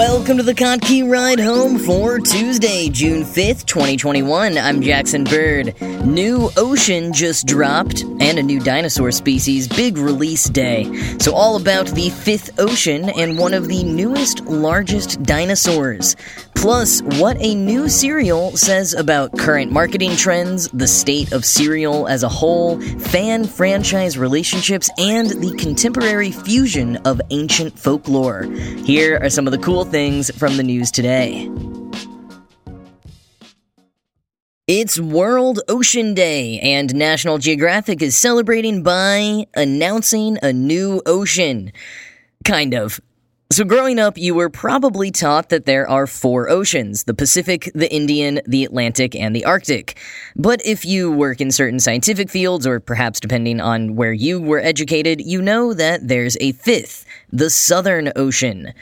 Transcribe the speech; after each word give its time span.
Welcome 0.00 0.38
to 0.38 0.42
the 0.42 0.54
Kottke 0.54 1.06
Ride 1.06 1.40
Home 1.40 1.78
for 1.78 2.18
Tuesday, 2.20 2.88
June 2.88 3.22
5th, 3.22 3.66
2021. 3.66 4.56
I'm 4.56 4.80
Jackson 4.80 5.24
Bird. 5.24 5.78
New 6.06 6.48
Ocean 6.56 7.12
just 7.12 7.46
dropped, 7.46 8.00
and 8.18 8.38
a 8.38 8.42
new 8.42 8.60
dinosaur 8.60 9.10
species, 9.10 9.68
big 9.68 9.98
release 9.98 10.48
day. 10.48 10.90
So, 11.18 11.34
all 11.34 11.56
about 11.56 11.88
the 11.88 12.08
fifth 12.08 12.58
ocean 12.58 13.10
and 13.10 13.38
one 13.38 13.52
of 13.52 13.68
the 13.68 13.84
newest, 13.84 14.40
largest 14.46 15.22
dinosaurs. 15.22 16.16
Plus, 16.60 17.00
what 17.18 17.38
a 17.40 17.54
new 17.54 17.88
cereal 17.88 18.54
says 18.54 18.92
about 18.92 19.38
current 19.38 19.72
marketing 19.72 20.14
trends, 20.14 20.68
the 20.74 20.86
state 20.86 21.32
of 21.32 21.42
cereal 21.42 22.06
as 22.06 22.22
a 22.22 22.28
whole, 22.28 22.78
fan 22.98 23.46
franchise 23.46 24.18
relationships, 24.18 24.90
and 24.98 25.30
the 25.30 25.56
contemporary 25.56 26.30
fusion 26.30 26.98
of 27.06 27.18
ancient 27.30 27.78
folklore. 27.78 28.42
Here 28.84 29.18
are 29.22 29.30
some 29.30 29.46
of 29.46 29.52
the 29.52 29.58
cool 29.58 29.86
things 29.86 30.30
from 30.36 30.58
the 30.58 30.62
news 30.62 30.90
today. 30.90 31.50
It's 34.66 35.00
World 35.00 35.60
Ocean 35.66 36.12
Day, 36.12 36.60
and 36.60 36.94
National 36.94 37.38
Geographic 37.38 38.02
is 38.02 38.18
celebrating 38.18 38.82
by 38.82 39.46
announcing 39.54 40.36
a 40.42 40.52
new 40.52 41.00
ocean. 41.06 41.72
Kind 42.44 42.74
of. 42.74 43.00
So, 43.52 43.64
growing 43.64 43.98
up, 43.98 44.16
you 44.16 44.36
were 44.36 44.48
probably 44.48 45.10
taught 45.10 45.48
that 45.48 45.64
there 45.64 45.88
are 45.90 46.06
four 46.06 46.48
oceans 46.48 47.02
the 47.02 47.14
Pacific, 47.14 47.68
the 47.74 47.92
Indian, 47.92 48.40
the 48.46 48.64
Atlantic, 48.64 49.16
and 49.16 49.34
the 49.34 49.44
Arctic. 49.44 49.98
But 50.36 50.64
if 50.64 50.84
you 50.84 51.10
work 51.10 51.40
in 51.40 51.50
certain 51.50 51.80
scientific 51.80 52.30
fields, 52.30 52.64
or 52.64 52.78
perhaps 52.78 53.18
depending 53.18 53.60
on 53.60 53.96
where 53.96 54.12
you 54.12 54.40
were 54.40 54.60
educated, 54.60 55.20
you 55.20 55.42
know 55.42 55.74
that 55.74 56.06
there's 56.06 56.36
a 56.40 56.52
fifth, 56.52 57.04
the 57.32 57.50
Southern 57.50 58.12
Ocean. 58.14 58.72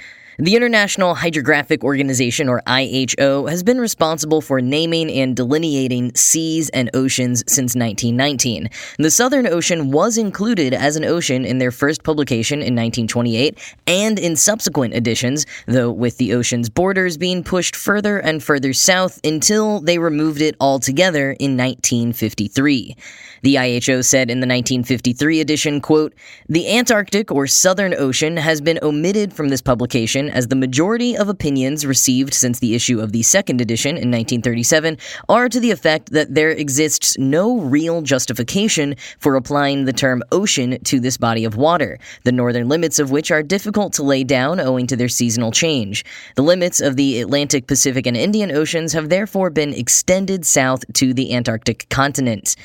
The 0.40 0.54
International 0.54 1.16
Hydrographic 1.16 1.82
Organization, 1.82 2.48
or 2.48 2.62
IHO, 2.64 3.46
has 3.46 3.64
been 3.64 3.80
responsible 3.80 4.40
for 4.40 4.60
naming 4.60 5.10
and 5.10 5.34
delineating 5.34 6.14
seas 6.14 6.68
and 6.68 6.88
oceans 6.94 7.40
since 7.48 7.74
1919. 7.74 8.70
The 8.98 9.10
Southern 9.10 9.48
Ocean 9.48 9.90
was 9.90 10.16
included 10.16 10.74
as 10.74 10.94
an 10.94 11.04
ocean 11.04 11.44
in 11.44 11.58
their 11.58 11.72
first 11.72 12.04
publication 12.04 12.60
in 12.60 12.76
1928 12.76 13.58
and 13.88 14.16
in 14.16 14.36
subsequent 14.36 14.94
editions, 14.94 15.44
though 15.66 15.90
with 15.90 16.18
the 16.18 16.34
ocean's 16.34 16.70
borders 16.70 17.16
being 17.16 17.42
pushed 17.42 17.74
further 17.74 18.20
and 18.20 18.40
further 18.40 18.72
south 18.72 19.18
until 19.24 19.80
they 19.80 19.98
removed 19.98 20.40
it 20.40 20.54
altogether 20.60 21.32
in 21.40 21.56
1953. 21.56 22.96
The 23.42 23.58
IHO 23.58 24.02
said 24.02 24.30
in 24.30 24.38
the 24.38 24.46
1953 24.46 25.40
edition, 25.40 25.80
quote, 25.80 26.14
The 26.48 26.70
Antarctic 26.76 27.32
or 27.32 27.48
Southern 27.48 27.92
Ocean 27.94 28.36
has 28.36 28.60
been 28.60 28.78
omitted 28.82 29.32
from 29.32 29.48
this 29.48 29.62
publication 29.62 30.27
as 30.28 30.48
the 30.48 30.56
majority 30.56 31.16
of 31.16 31.28
opinions 31.28 31.86
received 31.86 32.34
since 32.34 32.58
the 32.58 32.74
issue 32.74 33.00
of 33.00 33.12
the 33.12 33.22
second 33.22 33.60
edition 33.60 33.90
in 33.90 34.10
1937 34.10 34.98
are 35.28 35.48
to 35.48 35.60
the 35.60 35.70
effect 35.70 36.12
that 36.12 36.34
there 36.34 36.50
exists 36.50 37.16
no 37.18 37.58
real 37.60 38.02
justification 38.02 38.94
for 39.18 39.36
applying 39.36 39.84
the 39.84 39.92
term 39.92 40.22
ocean 40.32 40.78
to 40.84 41.00
this 41.00 41.16
body 41.16 41.44
of 41.44 41.56
water, 41.56 41.98
the 42.24 42.32
northern 42.32 42.68
limits 42.68 42.98
of 42.98 43.10
which 43.10 43.30
are 43.30 43.42
difficult 43.42 43.92
to 43.92 44.02
lay 44.02 44.24
down 44.24 44.60
owing 44.60 44.86
to 44.86 44.96
their 44.96 45.08
seasonal 45.08 45.52
change. 45.52 46.04
The 46.36 46.42
limits 46.42 46.80
of 46.80 46.96
the 46.96 47.20
Atlantic, 47.20 47.66
Pacific, 47.66 48.06
and 48.06 48.16
Indian 48.16 48.50
Oceans 48.50 48.92
have 48.92 49.08
therefore 49.08 49.50
been 49.50 49.72
extended 49.74 50.44
south 50.44 50.84
to 50.94 51.14
the 51.14 51.34
Antarctic 51.34 51.88
continent. 51.88 52.56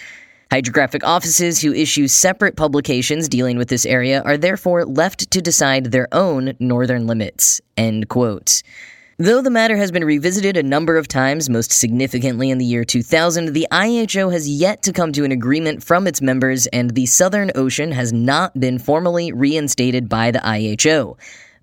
Hydrographic 0.54 1.04
offices 1.04 1.64
who 1.64 1.74
issue 1.74 2.08
separate 2.08 2.56
publications 2.56 3.28
dealing 3.28 3.58
with 3.58 3.70
this 3.70 3.88
area 3.88 4.22
are 4.22 4.38
therefore 4.38 4.86
left 4.86 5.32
to 5.32 5.42
decide 5.42 5.86
their 5.86 6.08
own 6.12 6.54
northern 6.60 7.08
limits. 7.08 7.60
End 7.76 8.08
quote. 8.08 8.62
Though 9.18 9.42
the 9.42 9.50
matter 9.50 9.78
has 9.78 9.92
been 9.92 10.06
revisited 10.06 10.56
a 10.56 10.62
number 10.62 10.96
of 10.96 11.08
times, 11.08 11.50
most 11.50 11.72
significantly 11.72 12.52
in 12.52 12.60
the 12.60 12.66
year 12.66 12.86
2000, 12.86 13.54
the 13.54 13.68
IHO 13.72 14.30
has 14.30 14.48
yet 14.48 14.84
to 14.84 14.94
come 14.94 15.12
to 15.14 15.24
an 15.24 15.32
agreement 15.32 15.84
from 15.84 16.06
its 16.06 16.22
members, 16.22 16.68
and 16.68 16.92
the 16.92 17.08
Southern 17.08 17.50
Ocean 17.56 17.92
has 17.92 18.14
not 18.14 18.60
been 18.60 18.78
formally 18.78 19.32
reinstated 19.32 20.08
by 20.08 20.30
the 20.30 20.46
IHO. 20.46 21.18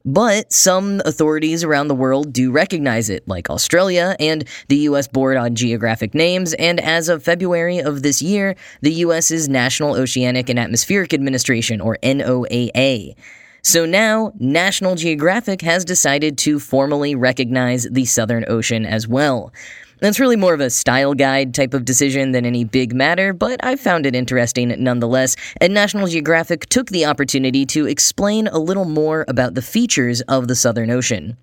But 0.05 0.53
some 0.53 1.03
authorities 1.05 1.63
around 1.63 1.89
the 1.89 1.95
world 1.95 2.33
do 2.33 2.51
recognize 2.51 3.11
it, 3.11 3.27
like 3.29 3.51
Australia 3.51 4.17
and 4.19 4.47
the 4.69 4.77
U.S. 4.77 5.07
Board 5.07 5.37
on 5.37 5.55
Geographic 5.55 6.15
Names, 6.15 6.55
and 6.55 6.81
as 6.81 7.09
of 7.09 7.23
February 7.23 7.79
of 7.79 8.03
this 8.03 8.23
year, 8.23 8.57
the 8.81 8.93
U.S.'s 8.93 9.49
National 9.49 9.95
Oceanic 9.95 10.49
and 10.49 10.59
Atmospheric 10.59 11.13
Administration, 11.13 11.81
or 11.81 11.99
NOAA. 12.03 13.15
So 13.63 13.85
now, 13.85 14.33
National 14.39 14.95
Geographic 14.95 15.61
has 15.63 15.85
decided 15.85 16.39
to 16.39 16.59
formally 16.59 17.15
recognize 17.15 17.87
the 17.91 18.05
Southern 18.05 18.45
Ocean 18.49 18.87
as 18.87 19.07
well. 19.07 19.53
That's 20.01 20.19
really 20.19 20.37
more 20.37 20.55
of 20.55 20.61
a 20.61 20.71
style 20.71 21.13
guide 21.13 21.55
type 21.55 21.75
of 21.75 21.85
decision 21.85 22.33
than 22.33 22.47
any 22.47 22.65
big 22.65 22.95
matter, 22.95 23.35
but 23.35 23.63
I 23.63 23.77
found 23.77 24.07
it 24.07 24.15
interesting 24.15 24.75
nonetheless, 24.83 25.37
and 25.61 25.75
National 25.75 26.07
Geographic 26.07 26.67
took 26.71 26.89
the 26.89 27.05
opportunity 27.05 27.67
to 27.67 27.87
explain 27.87 28.47
a 28.47 28.59
little 28.59 28.87
more 28.87 29.27
about 29.29 29.55
the 29.55 29.63
features 29.63 30.23
of 30.23 30.49
the 30.49 30.55
Southern 30.55 30.91
Ocean. 30.91 31.37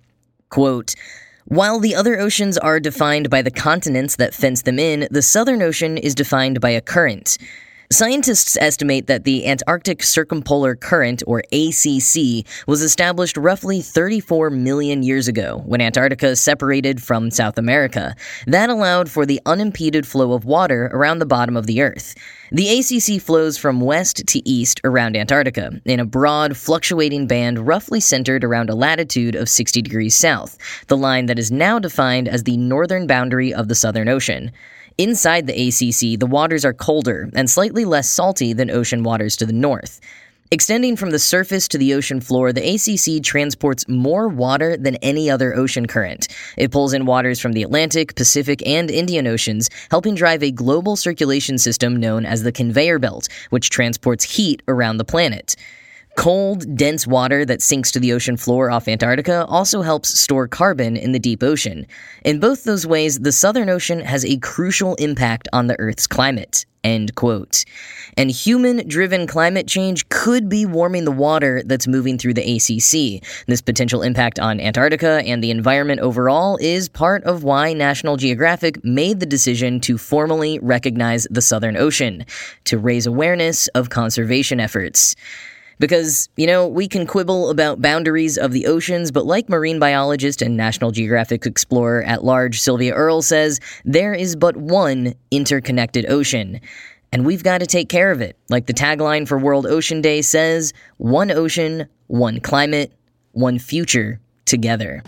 Quote, 0.48 0.94
while 1.44 1.78
the 1.78 1.94
other 1.94 2.18
oceans 2.18 2.58
are 2.58 2.80
defined 2.80 3.30
by 3.30 3.42
the 3.42 3.50
continents 3.50 4.16
that 4.16 4.34
fence 4.34 4.62
them 4.62 4.78
in, 4.78 5.08
the 5.10 5.22
Southern 5.22 5.62
Ocean 5.62 5.96
is 5.96 6.14
defined 6.14 6.60
by 6.60 6.70
a 6.70 6.80
current. 6.80 7.38
Scientists 7.90 8.58
estimate 8.60 9.06
that 9.06 9.24
the 9.24 9.46
Antarctic 9.46 10.02
Circumpolar 10.02 10.74
Current, 10.74 11.22
or 11.26 11.42
ACC, 11.50 12.44
was 12.66 12.82
established 12.82 13.38
roughly 13.38 13.80
34 13.80 14.50
million 14.50 15.02
years 15.02 15.26
ago 15.26 15.62
when 15.64 15.80
Antarctica 15.80 16.36
separated 16.36 17.02
from 17.02 17.30
South 17.30 17.56
America. 17.56 18.14
That 18.46 18.68
allowed 18.68 19.10
for 19.10 19.24
the 19.24 19.40
unimpeded 19.46 20.06
flow 20.06 20.34
of 20.34 20.44
water 20.44 20.90
around 20.92 21.20
the 21.20 21.24
bottom 21.24 21.56
of 21.56 21.66
the 21.66 21.80
Earth. 21.80 22.14
The 22.52 22.68
ACC 22.78 23.22
flows 23.22 23.56
from 23.56 23.80
west 23.80 24.22
to 24.26 24.46
east 24.46 24.82
around 24.84 25.16
Antarctica 25.16 25.80
in 25.86 25.98
a 25.98 26.04
broad, 26.04 26.58
fluctuating 26.58 27.26
band 27.26 27.66
roughly 27.66 28.00
centered 28.00 28.44
around 28.44 28.68
a 28.68 28.74
latitude 28.74 29.34
of 29.34 29.48
60 29.48 29.80
degrees 29.80 30.14
south, 30.14 30.58
the 30.88 30.96
line 30.98 31.24
that 31.24 31.38
is 31.38 31.50
now 31.50 31.78
defined 31.78 32.28
as 32.28 32.42
the 32.42 32.58
northern 32.58 33.06
boundary 33.06 33.54
of 33.54 33.68
the 33.68 33.74
Southern 33.74 34.10
Ocean. 34.10 34.52
Inside 34.98 35.46
the 35.46 35.68
ACC, 35.68 36.18
the 36.18 36.26
waters 36.26 36.64
are 36.64 36.74
colder 36.74 37.30
and 37.32 37.48
slightly 37.48 37.84
less 37.84 38.10
salty 38.10 38.52
than 38.52 38.68
ocean 38.68 39.04
waters 39.04 39.36
to 39.36 39.46
the 39.46 39.52
north. 39.52 40.00
Extending 40.50 40.96
from 40.96 41.10
the 41.10 41.20
surface 41.20 41.68
to 41.68 41.78
the 41.78 41.94
ocean 41.94 42.20
floor, 42.20 42.52
the 42.52 42.74
ACC 42.74 43.22
transports 43.22 43.86
more 43.86 44.26
water 44.26 44.76
than 44.76 44.96
any 44.96 45.30
other 45.30 45.54
ocean 45.54 45.86
current. 45.86 46.26
It 46.56 46.72
pulls 46.72 46.94
in 46.94 47.06
waters 47.06 47.38
from 47.38 47.52
the 47.52 47.62
Atlantic, 47.62 48.16
Pacific, 48.16 48.60
and 48.66 48.90
Indian 48.90 49.28
Oceans, 49.28 49.70
helping 49.88 50.16
drive 50.16 50.42
a 50.42 50.50
global 50.50 50.96
circulation 50.96 51.58
system 51.58 51.94
known 51.94 52.26
as 52.26 52.42
the 52.42 52.50
conveyor 52.50 52.98
belt, 52.98 53.28
which 53.50 53.70
transports 53.70 54.24
heat 54.24 54.64
around 54.66 54.96
the 54.96 55.04
planet. 55.04 55.54
Cold, 56.18 56.76
dense 56.76 57.06
water 57.06 57.44
that 57.44 57.62
sinks 57.62 57.92
to 57.92 58.00
the 58.00 58.12
ocean 58.12 58.36
floor 58.36 58.72
off 58.72 58.88
Antarctica 58.88 59.46
also 59.46 59.82
helps 59.82 60.18
store 60.18 60.48
carbon 60.48 60.96
in 60.96 61.12
the 61.12 61.20
deep 61.20 61.44
ocean. 61.44 61.86
In 62.24 62.40
both 62.40 62.64
those 62.64 62.84
ways, 62.84 63.20
the 63.20 63.30
Southern 63.30 63.70
Ocean 63.70 64.00
has 64.00 64.24
a 64.24 64.36
crucial 64.38 64.96
impact 64.96 65.46
on 65.52 65.68
the 65.68 65.78
Earth's 65.78 66.08
climate. 66.08 66.66
End 66.82 67.14
quote. 67.14 67.64
And 68.16 68.32
human 68.32 68.88
driven 68.88 69.28
climate 69.28 69.68
change 69.68 70.08
could 70.08 70.48
be 70.48 70.66
warming 70.66 71.04
the 71.04 71.12
water 71.12 71.62
that's 71.64 71.86
moving 71.86 72.18
through 72.18 72.34
the 72.34 72.56
ACC. 72.56 73.22
This 73.46 73.60
potential 73.60 74.02
impact 74.02 74.40
on 74.40 74.58
Antarctica 74.58 75.22
and 75.24 75.40
the 75.40 75.52
environment 75.52 76.00
overall 76.00 76.58
is 76.60 76.88
part 76.88 77.22
of 77.22 77.44
why 77.44 77.74
National 77.74 78.16
Geographic 78.16 78.82
made 78.82 79.20
the 79.20 79.26
decision 79.26 79.78
to 79.82 79.96
formally 79.96 80.58
recognize 80.58 81.28
the 81.30 81.42
Southern 81.42 81.76
Ocean, 81.76 82.26
to 82.64 82.76
raise 82.76 83.06
awareness 83.06 83.68
of 83.68 83.90
conservation 83.90 84.58
efforts. 84.58 85.14
Because, 85.78 86.28
you 86.36 86.46
know, 86.46 86.66
we 86.66 86.88
can 86.88 87.06
quibble 87.06 87.50
about 87.50 87.80
boundaries 87.80 88.36
of 88.36 88.52
the 88.52 88.66
oceans, 88.66 89.10
but 89.10 89.26
like 89.26 89.48
marine 89.48 89.78
biologist 89.78 90.42
and 90.42 90.56
National 90.56 90.90
Geographic 90.90 91.46
explorer 91.46 92.02
at 92.02 92.24
large 92.24 92.60
Sylvia 92.60 92.94
Earle 92.94 93.22
says, 93.22 93.60
there 93.84 94.14
is 94.14 94.34
but 94.34 94.56
one 94.56 95.14
interconnected 95.30 96.10
ocean. 96.10 96.60
And 97.12 97.24
we've 97.24 97.44
got 97.44 97.58
to 97.58 97.66
take 97.66 97.88
care 97.88 98.10
of 98.10 98.20
it. 98.20 98.36
Like 98.48 98.66
the 98.66 98.74
tagline 98.74 99.26
for 99.26 99.38
World 99.38 99.66
Ocean 99.66 100.02
Day 100.02 100.20
says 100.20 100.72
one 100.98 101.30
ocean, 101.30 101.88
one 102.08 102.40
climate, 102.40 102.92
one 103.32 103.58
future 103.58 104.20
together. 104.44 105.02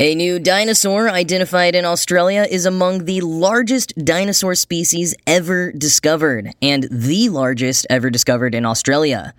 A 0.00 0.16
new 0.16 0.40
dinosaur 0.40 1.08
identified 1.08 1.76
in 1.76 1.84
Australia 1.84 2.48
is 2.50 2.66
among 2.66 3.04
the 3.04 3.20
largest 3.20 3.94
dinosaur 4.04 4.56
species 4.56 5.14
ever 5.24 5.70
discovered, 5.70 6.52
and 6.60 6.88
the 6.90 7.28
largest 7.28 7.86
ever 7.88 8.10
discovered 8.10 8.56
in 8.56 8.66
Australia. 8.66 9.32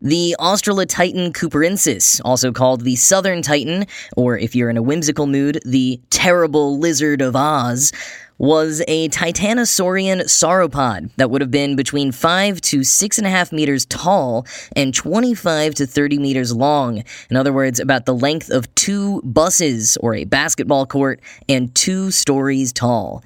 The 0.00 0.34
Australotitan 0.40 1.30
cooperensis, 1.34 2.20
also 2.24 2.50
called 2.50 2.80
the 2.80 2.96
Southern 2.96 3.42
Titan, 3.42 3.86
or 4.16 4.36
if 4.36 4.56
you're 4.56 4.70
in 4.70 4.76
a 4.76 4.82
whimsical 4.82 5.28
mood, 5.28 5.60
the 5.64 6.00
Terrible 6.10 6.80
Lizard 6.80 7.22
of 7.22 7.36
Oz, 7.36 7.92
was 8.42 8.82
a 8.88 9.08
Titanosaurian 9.10 10.22
sauropod 10.22 11.10
that 11.14 11.30
would 11.30 11.40
have 11.40 11.52
been 11.52 11.76
between 11.76 12.10
5 12.10 12.60
to 12.62 12.80
6.5 12.80 13.52
meters 13.52 13.86
tall 13.86 14.44
and 14.74 14.92
25 14.92 15.76
to 15.76 15.86
30 15.86 16.18
meters 16.18 16.52
long. 16.52 17.04
In 17.30 17.36
other 17.36 17.52
words, 17.52 17.78
about 17.78 18.04
the 18.04 18.14
length 18.14 18.50
of 18.50 18.74
two 18.74 19.22
buses 19.22 19.96
or 19.98 20.16
a 20.16 20.24
basketball 20.24 20.86
court 20.86 21.20
and 21.48 21.72
two 21.76 22.10
stories 22.10 22.72
tall. 22.72 23.22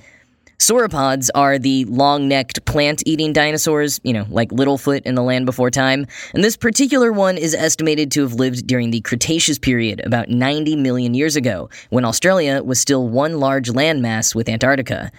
Sauropods 0.59 1.29
are 1.35 1.59
the 1.59 1.85
long 1.85 2.29
necked 2.29 2.65
plant 2.65 3.03
eating 3.05 3.33
dinosaurs, 3.33 4.01
you 4.05 4.13
know, 4.13 4.27
like 4.31 4.51
Littlefoot 4.51 5.03
in 5.03 5.15
the 5.15 5.23
land 5.23 5.45
before 5.45 5.71
time, 5.71 6.07
and 6.33 6.43
this 6.43 6.57
particular 6.57 7.13
one 7.13 7.37
is 7.37 7.55
estimated 7.55 8.11
to 8.13 8.23
have 8.23 8.35
lived 8.35 8.67
during 8.67 8.91
the 8.91 9.03
Cretaceous 9.03 9.59
period, 9.59 10.01
about 10.05 10.31
90 10.31 10.77
million 10.77 11.13
years 11.13 11.37
ago, 11.37 11.69
when 11.91 12.07
Australia 12.07 12.63
was 12.63 12.81
still 12.81 13.07
one 13.07 13.39
large 13.39 13.69
landmass 13.69 14.35
with 14.35 14.49
Antarctica. 14.49 15.13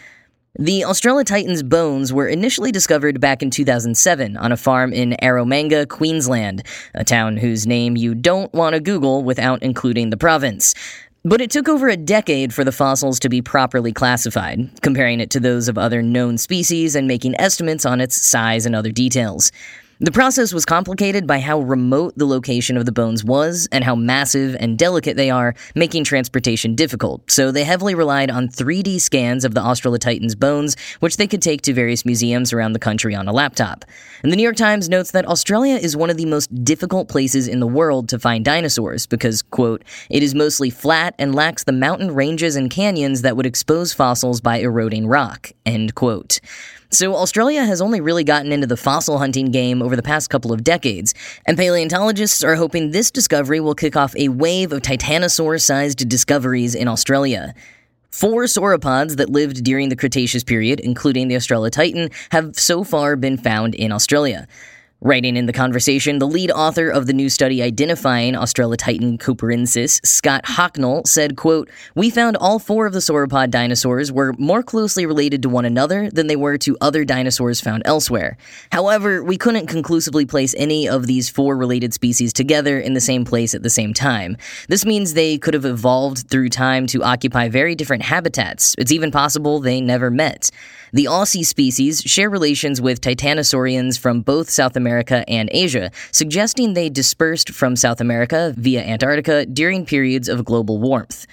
The 0.59 0.81
Australopithecus 0.81 1.69
bones 1.69 2.11
were 2.11 2.27
initially 2.27 2.71
discovered 2.71 3.21
back 3.21 3.43
in 3.43 3.51
2007 3.51 4.37
on 4.37 4.51
a 4.51 4.57
farm 4.57 4.91
in 4.91 5.15
Eromanga, 5.21 5.87
Queensland, 5.87 6.63
a 6.95 7.03
town 7.03 7.37
whose 7.37 7.67
name 7.67 7.95
you 7.95 8.15
don't 8.15 8.51
want 8.55 8.73
to 8.73 8.79
Google 8.79 9.23
without 9.23 9.61
including 9.61 10.09
the 10.09 10.17
province. 10.17 10.73
But 11.23 11.41
it 11.41 11.51
took 11.51 11.67
over 11.67 11.89
a 11.89 11.97
decade 11.97 12.53
for 12.53 12.63
the 12.63 12.71
fossils 12.71 13.19
to 13.19 13.29
be 13.29 13.41
properly 13.41 13.91
classified, 13.91 14.69
comparing 14.81 15.19
it 15.19 15.29
to 15.31 15.39
those 15.39 15.67
of 15.67 15.77
other 15.77 16.01
known 16.01 16.37
species 16.37 16.95
and 16.95 17.07
making 17.07 17.39
estimates 17.39 17.85
on 17.85 17.99
its 17.99 18.15
size 18.15 18.65
and 18.65 18.75
other 18.75 18.91
details. 18.91 19.51
The 19.99 20.11
process 20.11 20.53
was 20.53 20.63
complicated 20.63 21.25
by 21.25 21.39
how 21.39 21.59
remote 21.59 22.13
the 22.15 22.27
location 22.27 22.77
of 22.77 22.85
the 22.85 22.91
bones 22.91 23.23
was 23.23 23.67
and 23.71 23.83
how 23.83 23.95
massive 23.95 24.55
and 24.59 24.77
delicate 24.77 25.17
they 25.17 25.31
are, 25.31 25.55
making 25.73 26.03
transportation 26.03 26.75
difficult, 26.75 27.31
so 27.31 27.51
they 27.51 27.63
heavily 27.63 27.95
relied 27.95 28.29
on 28.29 28.47
3D 28.47 29.01
scans 29.01 29.43
of 29.43 29.55
the 29.55 29.59
Australopithecus 29.59 30.37
bones, 30.37 30.75
which 30.99 31.17
they 31.17 31.25
could 31.25 31.41
take 31.41 31.63
to 31.63 31.73
various 31.73 32.05
museums 32.05 32.53
around 32.53 32.73
the 32.73 32.79
country 32.79 33.15
on 33.15 33.27
a 33.27 33.33
laptop. 33.33 33.85
And 34.21 34.31
the 34.31 34.35
New 34.35 34.43
York 34.43 34.55
Times 34.55 34.87
notes 34.87 35.09
that 35.11 35.27
Australia 35.27 35.77
is 35.77 35.97
one 35.97 36.11
of 36.11 36.17
the 36.17 36.25
most 36.27 36.63
difficult 36.63 37.09
places 37.09 37.47
in 37.47 37.59
the 37.59 37.65
world 37.65 38.07
to 38.09 38.19
find 38.19 38.45
dinosaurs 38.45 39.07
because, 39.07 39.41
quote, 39.41 39.83
it 40.11 40.21
is 40.21 40.35
mostly 40.35 40.69
flat 40.69 41.15
and 41.17 41.33
lacks 41.33 41.63
the 41.63 41.71
mountain 41.71 42.13
ranges 42.13 42.55
and 42.55 42.69
canyons 42.69 43.23
that 43.23 43.35
would 43.35 43.47
expose 43.47 43.93
fossils 43.93 44.41
by 44.41 44.57
eroding 44.57 45.07
rock, 45.07 45.53
end 45.65 45.95
quote. 45.95 46.39
So, 46.89 47.15
Australia 47.15 47.65
has 47.65 47.81
only 47.81 47.99
really 47.99 48.23
gotten 48.23 48.53
into 48.53 48.65
the 48.65 48.77
fossil 48.77 49.17
hunting 49.17 49.51
game 49.51 49.81
over 49.81 49.97
the 49.97 50.01
past 50.01 50.29
couple 50.29 50.53
of 50.53 50.63
decades, 50.63 51.13
and 51.45 51.57
paleontologists 51.57 52.45
are 52.45 52.55
hoping 52.55 52.91
this 52.91 53.11
discovery 53.11 53.59
will 53.59 53.75
kick 53.75 53.97
off 53.97 54.15
a 54.15 54.29
wave 54.29 54.71
of 54.71 54.83
titanosaur 54.83 55.61
sized 55.61 56.07
discoveries 56.07 56.75
in 56.75 56.87
Australia. 56.87 57.53
Four 58.09 58.45
sauropods 58.45 59.17
that 59.17 59.29
lived 59.29 59.65
during 59.65 59.89
the 59.89 59.97
Cretaceous 59.97 60.45
period, 60.45 60.79
including 60.79 61.27
the 61.27 61.35
Australotitan, 61.35 62.13
have 62.31 62.57
so 62.57 62.85
far 62.85 63.17
been 63.17 63.37
found 63.37 63.75
in 63.75 63.91
Australia. 63.91 64.47
Writing 65.01 65.37
in 65.37 65.45
the 65.45 65.53
conversation, 65.53 66.17
the 66.17 66.25
lead 66.25 66.49
author 66.49 66.89
of 66.89 67.05
the 67.05 67.13
new 67.13 67.29
study 67.29 67.61
identifying 67.61 68.33
Australotitan 68.33 69.19
cooperensis, 69.19 70.03
Scott 70.03 70.43
Hocknull, 70.45 71.05
said, 71.05 71.37
quote, 71.37 71.69
We 71.93 72.09
found 72.09 72.35
all 72.37 72.57
four 72.57 72.87
of 72.87 72.93
the 72.93 72.99
sauropod 72.99 73.51
dinosaurs 73.51 74.11
were 74.11 74.33
more 74.39 74.63
closely 74.63 75.05
related 75.05 75.43
to 75.43 75.49
one 75.49 75.65
another 75.65 76.09
than 76.09 76.25
they 76.25 76.35
were 76.35 76.57
to 76.57 76.75
other 76.81 77.05
dinosaurs 77.05 77.61
found 77.61 77.83
elsewhere. 77.85 78.37
However, 78.71 79.23
we 79.23 79.37
couldn't 79.37 79.67
conclusively 79.67 80.25
place 80.25 80.55
any 80.57 80.89
of 80.89 81.05
these 81.05 81.29
four 81.29 81.55
related 81.55 81.93
species 81.93 82.33
together 82.33 82.79
in 82.79 82.95
the 82.95 82.99
same 82.99 83.23
place 83.23 83.53
at 83.53 83.61
the 83.61 83.69
same 83.69 83.93
time. 83.93 84.35
This 84.67 84.83
means 84.83 85.13
they 85.13 85.37
could 85.37 85.53
have 85.53 85.65
evolved 85.65 86.27
through 86.27 86.49
time 86.49 86.87
to 86.87 87.03
occupy 87.03 87.49
very 87.49 87.75
different 87.75 88.01
habitats. 88.01 88.73
It's 88.79 88.91
even 88.91 89.11
possible 89.11 89.59
they 89.59 89.79
never 89.79 90.09
met. 90.09 90.49
The 90.91 91.05
Aussie 91.05 91.45
species 91.45 92.01
share 92.01 92.31
relations 92.31 92.81
with 92.81 93.01
titanosaurians 93.01 93.99
from 93.99 94.21
both 94.21 94.49
South 94.49 94.75
America 94.75 94.86
and 95.27 95.49
Asia, 95.51 95.91
suggesting 96.11 96.73
they 96.73 96.89
dispersed 96.89 97.51
from 97.51 97.75
South 97.75 98.01
America 98.01 98.53
via 98.57 98.81
Antarctica 98.81 99.45
during 99.45 99.85
periods 99.85 100.29
of 100.29 100.45
global 100.45 100.79
warmth. 100.79 101.25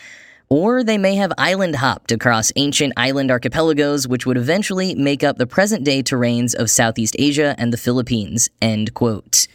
Or 0.48 0.84
they 0.84 0.98
may 0.98 1.14
have 1.16 1.32
island 1.38 1.76
hopped 1.76 2.12
across 2.12 2.52
ancient 2.56 2.92
island 2.96 3.30
archipelagos, 3.30 4.06
which 4.06 4.26
would 4.26 4.36
eventually 4.36 4.94
make 4.94 5.24
up 5.24 5.38
the 5.38 5.46
present 5.46 5.84
day 5.84 6.02
terrains 6.02 6.54
of 6.54 6.70
Southeast 6.70 7.16
Asia 7.18 7.54
and 7.58 7.72
the 7.72 7.78
Philippines. 7.78 8.50
End 8.60 8.94
quote. 8.94 9.46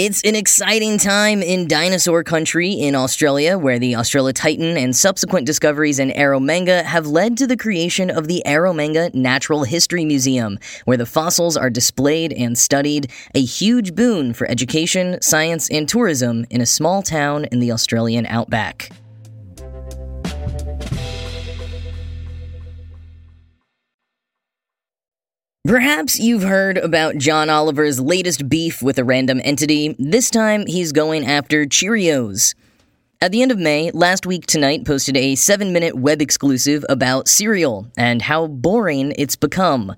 It's 0.00 0.22
an 0.22 0.36
exciting 0.36 0.96
time 0.96 1.42
in 1.42 1.66
dinosaur 1.66 2.22
country 2.22 2.70
in 2.70 2.94
Australia, 2.94 3.58
where 3.58 3.80
the 3.80 3.94
Australotitan 3.94 4.76
and 4.76 4.94
subsequent 4.94 5.44
discoveries 5.44 5.98
in 5.98 6.10
Eromanga 6.10 6.84
have 6.84 7.08
led 7.08 7.36
to 7.38 7.48
the 7.48 7.56
creation 7.56 8.08
of 8.08 8.28
the 8.28 8.40
Eromanga 8.46 9.12
Natural 9.12 9.64
History 9.64 10.04
Museum, 10.04 10.60
where 10.84 10.96
the 10.96 11.04
fossils 11.04 11.56
are 11.56 11.68
displayed 11.68 12.32
and 12.32 12.56
studied, 12.56 13.10
a 13.34 13.42
huge 13.42 13.96
boon 13.96 14.34
for 14.34 14.48
education, 14.48 15.20
science, 15.20 15.68
and 15.68 15.88
tourism 15.88 16.46
in 16.48 16.60
a 16.60 16.66
small 16.66 17.02
town 17.02 17.46
in 17.46 17.58
the 17.58 17.72
Australian 17.72 18.24
outback. 18.26 18.92
Perhaps 25.68 26.18
you've 26.18 26.44
heard 26.44 26.78
about 26.78 27.18
John 27.18 27.50
Oliver's 27.50 28.00
latest 28.00 28.48
beef 28.48 28.80
with 28.80 28.98
a 28.98 29.04
random 29.04 29.38
entity. 29.44 29.94
This 29.98 30.30
time, 30.30 30.64
he's 30.66 30.92
going 30.92 31.26
after 31.26 31.66
Cheerios. 31.66 32.54
At 33.20 33.32
the 33.32 33.42
end 33.42 33.50
of 33.50 33.58
May, 33.58 33.90
Last 33.90 34.26
Week 34.26 34.46
Tonight 34.46 34.84
posted 34.84 35.16
a 35.16 35.34
seven 35.34 35.72
minute 35.72 35.96
web 35.96 36.22
exclusive 36.22 36.84
about 36.88 37.26
cereal 37.26 37.88
and 37.96 38.22
how 38.22 38.46
boring 38.46 39.12
it's 39.18 39.34
become. 39.34 39.92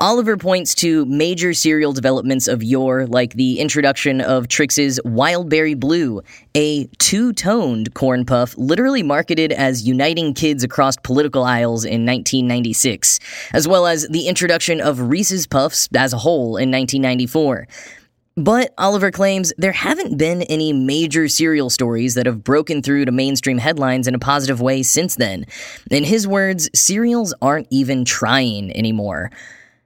Oliver 0.00 0.36
points 0.36 0.74
to 0.76 1.06
major 1.06 1.54
cereal 1.54 1.92
developments 1.92 2.48
of 2.48 2.64
yore, 2.64 3.06
like 3.06 3.34
the 3.34 3.60
introduction 3.60 4.20
of 4.20 4.48
Trix's 4.48 4.98
Wildberry 5.04 5.78
Blue, 5.78 6.20
a 6.56 6.86
two 6.98 7.32
toned 7.32 7.94
corn 7.94 8.24
puff 8.24 8.58
literally 8.58 9.04
marketed 9.04 9.52
as 9.52 9.86
uniting 9.86 10.34
kids 10.34 10.64
across 10.64 10.96
political 10.96 11.44
aisles 11.44 11.84
in 11.84 12.04
1996, 12.04 13.20
as 13.52 13.68
well 13.68 13.86
as 13.86 14.08
the 14.08 14.26
introduction 14.26 14.80
of 14.80 14.98
Reese's 14.98 15.46
Puffs 15.46 15.88
as 15.94 16.12
a 16.12 16.18
whole 16.18 16.56
in 16.56 16.72
1994. 16.72 17.68
But 18.36 18.74
Oliver 18.78 19.12
claims 19.12 19.52
there 19.58 19.70
haven't 19.70 20.18
been 20.18 20.42
any 20.42 20.72
major 20.72 21.28
cereal 21.28 21.70
stories 21.70 22.14
that 22.14 22.26
have 22.26 22.42
broken 22.42 22.82
through 22.82 23.04
to 23.04 23.12
mainstream 23.12 23.58
headlines 23.58 24.08
in 24.08 24.14
a 24.16 24.18
positive 24.18 24.60
way 24.60 24.82
since 24.82 25.14
then. 25.14 25.46
In 25.88 26.02
his 26.02 26.26
words, 26.26 26.68
cereals 26.74 27.32
aren't 27.40 27.68
even 27.70 28.04
trying 28.04 28.76
anymore. 28.76 29.30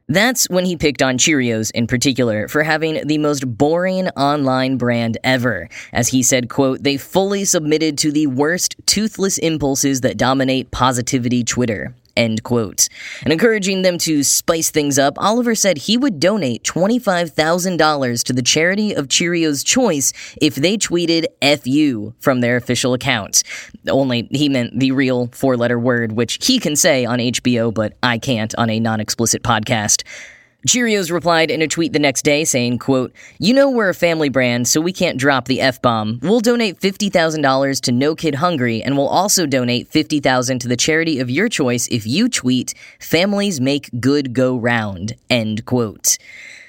That's 0.08 0.48
when 0.48 0.64
he 0.64 0.78
picked 0.78 1.02
on 1.02 1.18
Cheerios 1.18 1.70
in 1.72 1.86
particular 1.86 2.48
for 2.48 2.62
having 2.62 3.06
the 3.06 3.18
most 3.18 3.44
boring 3.58 4.08
online 4.10 4.78
brand 4.78 5.18
ever. 5.22 5.68
As 5.92 6.08
he 6.08 6.22
said, 6.22 6.48
quote, 6.48 6.82
they 6.82 6.96
fully 6.96 7.44
submitted 7.44 7.98
to 7.98 8.10
the 8.10 8.28
worst 8.28 8.76
toothless 8.86 9.36
impulses 9.36 10.00
that 10.00 10.16
dominate 10.16 10.70
positivity 10.70 11.44
Twitter. 11.44 11.94
End 12.18 12.42
quote. 12.42 12.88
And 13.22 13.32
encouraging 13.32 13.82
them 13.82 13.96
to 13.98 14.24
spice 14.24 14.70
things 14.70 14.98
up, 14.98 15.14
Oliver 15.18 15.54
said 15.54 15.78
he 15.78 15.96
would 15.96 16.18
donate 16.18 16.64
$25,000 16.64 18.24
to 18.24 18.32
the 18.32 18.42
charity 18.42 18.92
of 18.92 19.06
Cheerios 19.06 19.64
Choice 19.64 20.12
if 20.42 20.56
they 20.56 20.76
tweeted 20.76 21.26
FU 21.40 22.12
from 22.18 22.40
their 22.40 22.56
official 22.56 22.92
account. 22.92 23.44
Only 23.88 24.28
he 24.32 24.48
meant 24.48 24.76
the 24.78 24.90
real 24.90 25.28
four 25.28 25.56
letter 25.56 25.78
word, 25.78 26.10
which 26.10 26.44
he 26.44 26.58
can 26.58 26.74
say 26.74 27.04
on 27.04 27.20
HBO, 27.20 27.72
but 27.72 27.96
I 28.02 28.18
can't 28.18 28.52
on 28.58 28.68
a 28.68 28.80
non 28.80 28.98
explicit 28.98 29.44
podcast. 29.44 30.02
Cheerios 30.66 31.12
replied 31.12 31.52
in 31.52 31.62
a 31.62 31.68
tweet 31.68 31.92
the 31.92 32.00
next 32.00 32.22
day 32.22 32.44
saying, 32.44 32.78
quote, 32.78 33.14
You 33.38 33.54
know 33.54 33.70
we're 33.70 33.90
a 33.90 33.94
family 33.94 34.28
brand, 34.28 34.66
so 34.66 34.80
we 34.80 34.92
can't 34.92 35.16
drop 35.16 35.44
the 35.44 35.60
F-bomb. 35.60 36.18
We'll 36.20 36.40
donate 36.40 36.80
$50,000 36.80 37.80
to 37.82 37.92
No 37.92 38.16
Kid 38.16 38.34
Hungry, 38.34 38.82
and 38.82 38.96
we'll 38.96 39.06
also 39.06 39.46
donate 39.46 39.88
$50,000 39.88 40.58
to 40.58 40.66
the 40.66 40.76
charity 40.76 41.20
of 41.20 41.30
your 41.30 41.48
choice 41.48 41.86
if 41.92 42.08
you 42.08 42.28
tweet, 42.28 42.74
Families 42.98 43.60
Make 43.60 43.88
Good 44.00 44.32
Go 44.32 44.56
Round, 44.56 45.14
end 45.30 45.64
quote. 45.64 46.18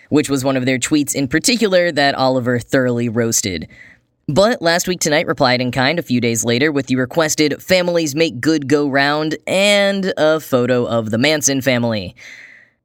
Which 0.10 0.30
was 0.30 0.44
one 0.44 0.56
of 0.56 0.68
their 0.68 0.78
tweets 0.78 1.16
in 1.16 1.28
particular 1.28 1.92
that 1.92 2.14
Oliver 2.14 2.60
thoroughly 2.60 3.10
roasted. 3.10 3.68
But 4.28 4.62
Last 4.62 4.88
Week 4.88 5.00
Tonight 5.00 5.26
replied 5.26 5.62
in 5.62 5.72
kind 5.72 5.98
a 5.98 6.04
few 6.04 6.22
days 6.22 6.46
later 6.46 6.72
with 6.72 6.86
the 6.86 6.96
requested 6.96 7.60
Families 7.64 8.14
Make 8.14 8.40
Good 8.40 8.68
Go 8.68 8.88
Round 8.88 9.36
and 9.48 10.14
a 10.16 10.40
photo 10.40 10.86
of 10.86 11.10
the 11.10 11.18
Manson 11.18 11.62
family. 11.62 12.16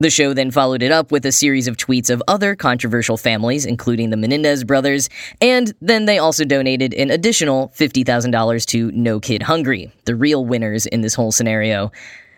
The 0.04 0.10
show 0.10 0.34
then 0.34 0.50
followed 0.50 0.82
it 0.82 0.92
up 0.92 1.10
with 1.10 1.24
a 1.24 1.32
series 1.32 1.66
of 1.66 1.78
tweets 1.78 2.10
of 2.10 2.22
other 2.28 2.54
controversial 2.54 3.16
families, 3.16 3.64
including 3.64 4.10
the 4.10 4.18
Menendez 4.18 4.62
brothers, 4.62 5.08
and 5.40 5.72
then 5.80 6.04
they 6.04 6.18
also 6.18 6.44
donated 6.44 6.92
an 6.92 7.10
additional 7.10 7.70
$50,000 7.70 8.66
to 8.66 8.92
No 8.92 9.18
Kid 9.18 9.44
Hungry, 9.44 9.90
the 10.04 10.14
real 10.14 10.44
winners 10.44 10.84
in 10.84 11.00
this 11.00 11.14
whole 11.14 11.32
scenario. 11.32 11.90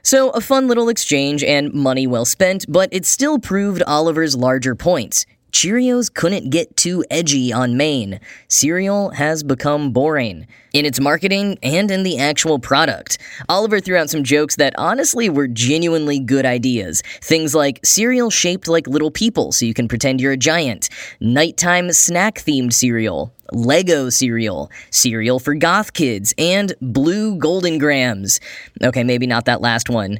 So, 0.04 0.30
a 0.30 0.40
fun 0.40 0.68
little 0.68 0.88
exchange 0.88 1.42
and 1.42 1.74
money 1.74 2.06
well 2.06 2.24
spent, 2.24 2.66
but 2.68 2.88
it 2.92 3.04
still 3.04 3.40
proved 3.40 3.82
Oliver's 3.82 4.36
larger 4.36 4.76
points. 4.76 5.26
Cheerios 5.52 6.12
couldn't 6.12 6.50
get 6.50 6.76
too 6.76 7.04
edgy 7.10 7.52
on 7.52 7.76
main. 7.76 8.20
Cereal 8.48 9.10
has 9.10 9.42
become 9.42 9.90
boring 9.90 10.46
in 10.72 10.84
its 10.84 11.00
marketing 11.00 11.58
and 11.62 11.90
in 11.90 12.02
the 12.02 12.18
actual 12.18 12.58
product. 12.58 13.18
Oliver 13.48 13.80
threw 13.80 13.96
out 13.96 14.10
some 14.10 14.22
jokes 14.22 14.56
that 14.56 14.74
honestly 14.76 15.30
were 15.30 15.48
genuinely 15.48 16.18
good 16.18 16.44
ideas. 16.44 17.02
Things 17.22 17.54
like 17.54 17.80
cereal 17.84 18.28
shaped 18.28 18.68
like 18.68 18.86
little 18.86 19.10
people 19.10 19.52
so 19.52 19.64
you 19.64 19.72
can 19.72 19.88
pretend 19.88 20.20
you're 20.20 20.32
a 20.32 20.36
giant, 20.36 20.90
nighttime 21.20 21.90
snack 21.92 22.34
themed 22.34 22.74
cereal, 22.74 23.32
Lego 23.52 24.10
cereal, 24.10 24.70
cereal 24.90 25.38
for 25.38 25.54
goth 25.54 25.94
kids, 25.94 26.34
and 26.36 26.74
blue 26.82 27.36
Golden 27.36 27.78
Grahams. 27.78 28.40
Okay, 28.82 29.04
maybe 29.04 29.26
not 29.26 29.46
that 29.46 29.60
last 29.60 29.88
one. 29.88 30.18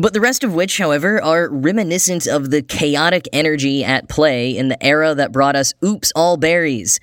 But 0.00 0.14
the 0.14 0.20
rest 0.22 0.44
of 0.44 0.54
which, 0.54 0.78
however, 0.78 1.22
are 1.22 1.50
reminiscent 1.50 2.26
of 2.26 2.50
the 2.50 2.62
chaotic 2.62 3.28
energy 3.34 3.84
at 3.84 4.08
play 4.08 4.56
in 4.56 4.68
the 4.68 4.82
era 4.82 5.14
that 5.14 5.30
brought 5.30 5.56
us 5.56 5.74
Oops 5.84 6.10
All 6.16 6.38
Berries. 6.38 7.00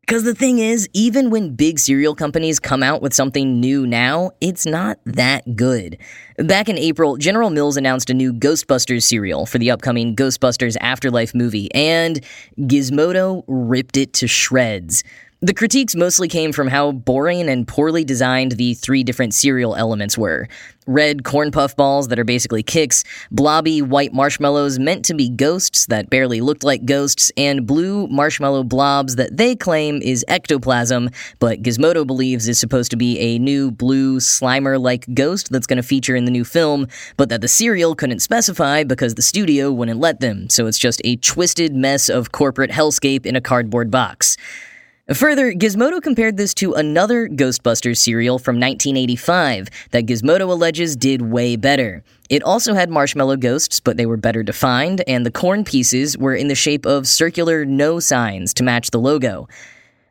Because 0.00 0.24
the 0.24 0.34
thing 0.34 0.58
is, 0.58 0.90
even 0.92 1.30
when 1.30 1.54
big 1.54 1.78
cereal 1.78 2.14
companies 2.14 2.60
come 2.60 2.82
out 2.82 3.00
with 3.00 3.14
something 3.14 3.60
new 3.60 3.86
now, 3.86 4.32
it's 4.42 4.66
not 4.66 4.98
that 5.06 5.56
good. 5.56 5.96
Back 6.36 6.68
in 6.68 6.76
April, 6.76 7.16
General 7.16 7.48
Mills 7.48 7.78
announced 7.78 8.10
a 8.10 8.14
new 8.14 8.34
Ghostbusters 8.34 9.04
cereal 9.04 9.46
for 9.46 9.56
the 9.56 9.70
upcoming 9.70 10.14
Ghostbusters 10.14 10.76
Afterlife 10.82 11.34
movie, 11.34 11.72
and 11.74 12.20
Gizmodo 12.58 13.42
ripped 13.46 13.96
it 13.96 14.12
to 14.14 14.28
shreds. 14.28 15.02
The 15.40 15.54
critiques 15.54 15.94
mostly 15.94 16.26
came 16.26 16.50
from 16.50 16.66
how 16.66 16.90
boring 16.90 17.48
and 17.48 17.66
poorly 17.66 18.02
designed 18.02 18.52
the 18.52 18.74
three 18.74 19.04
different 19.04 19.32
cereal 19.32 19.76
elements 19.76 20.18
were. 20.18 20.48
Red 20.88 21.22
corn 21.22 21.52
puff 21.52 21.76
balls 21.76 22.08
that 22.08 22.18
are 22.18 22.24
basically 22.24 22.64
Kix, 22.64 23.04
blobby 23.30 23.80
white 23.80 24.12
marshmallows 24.12 24.80
meant 24.80 25.04
to 25.04 25.14
be 25.14 25.28
ghosts 25.28 25.86
that 25.86 26.10
barely 26.10 26.40
looked 26.40 26.64
like 26.64 26.86
ghosts, 26.86 27.30
and 27.36 27.64
blue 27.68 28.08
marshmallow 28.08 28.64
blobs 28.64 29.14
that 29.14 29.36
they 29.36 29.54
claim 29.54 30.02
is 30.02 30.24
ectoplasm, 30.26 31.08
but 31.38 31.62
Gizmodo 31.62 32.04
believes 32.04 32.48
is 32.48 32.58
supposed 32.58 32.90
to 32.90 32.96
be 32.96 33.16
a 33.20 33.38
new 33.38 33.70
blue 33.70 34.18
Slimer 34.18 34.80
like 34.82 35.06
ghost 35.14 35.52
that's 35.52 35.68
going 35.68 35.76
to 35.76 35.84
feature 35.84 36.16
in 36.16 36.24
the 36.24 36.32
new 36.32 36.44
film, 36.44 36.88
but 37.16 37.28
that 37.28 37.42
the 37.42 37.48
cereal 37.48 37.94
couldn't 37.94 38.22
specify 38.22 38.82
because 38.82 39.14
the 39.14 39.22
studio 39.22 39.70
wouldn't 39.70 40.00
let 40.00 40.18
them, 40.18 40.50
so 40.50 40.66
it's 40.66 40.80
just 40.80 41.00
a 41.04 41.14
twisted 41.14 41.76
mess 41.76 42.08
of 42.08 42.32
corporate 42.32 42.72
hellscape 42.72 43.24
in 43.24 43.36
a 43.36 43.40
cardboard 43.40 43.88
box. 43.88 44.36
Further, 45.14 45.54
Gizmodo 45.54 46.02
compared 46.02 46.36
this 46.36 46.52
to 46.54 46.74
another 46.74 47.28
Ghostbusters 47.28 47.96
cereal 47.96 48.38
from 48.38 48.56
1985 48.56 49.68
that 49.90 50.04
Gizmodo 50.04 50.50
alleges 50.50 50.96
did 50.96 51.22
way 51.22 51.56
better. 51.56 52.04
It 52.28 52.42
also 52.42 52.74
had 52.74 52.90
marshmallow 52.90 53.36
ghosts, 53.36 53.80
but 53.80 53.96
they 53.96 54.04
were 54.04 54.18
better 54.18 54.42
defined, 54.42 55.02
and 55.08 55.24
the 55.24 55.30
corn 55.30 55.64
pieces 55.64 56.18
were 56.18 56.34
in 56.34 56.48
the 56.48 56.54
shape 56.54 56.84
of 56.84 57.08
circular 57.08 57.64
no 57.64 58.00
signs 58.00 58.52
to 58.54 58.62
match 58.62 58.90
the 58.90 58.98
logo. 58.98 59.48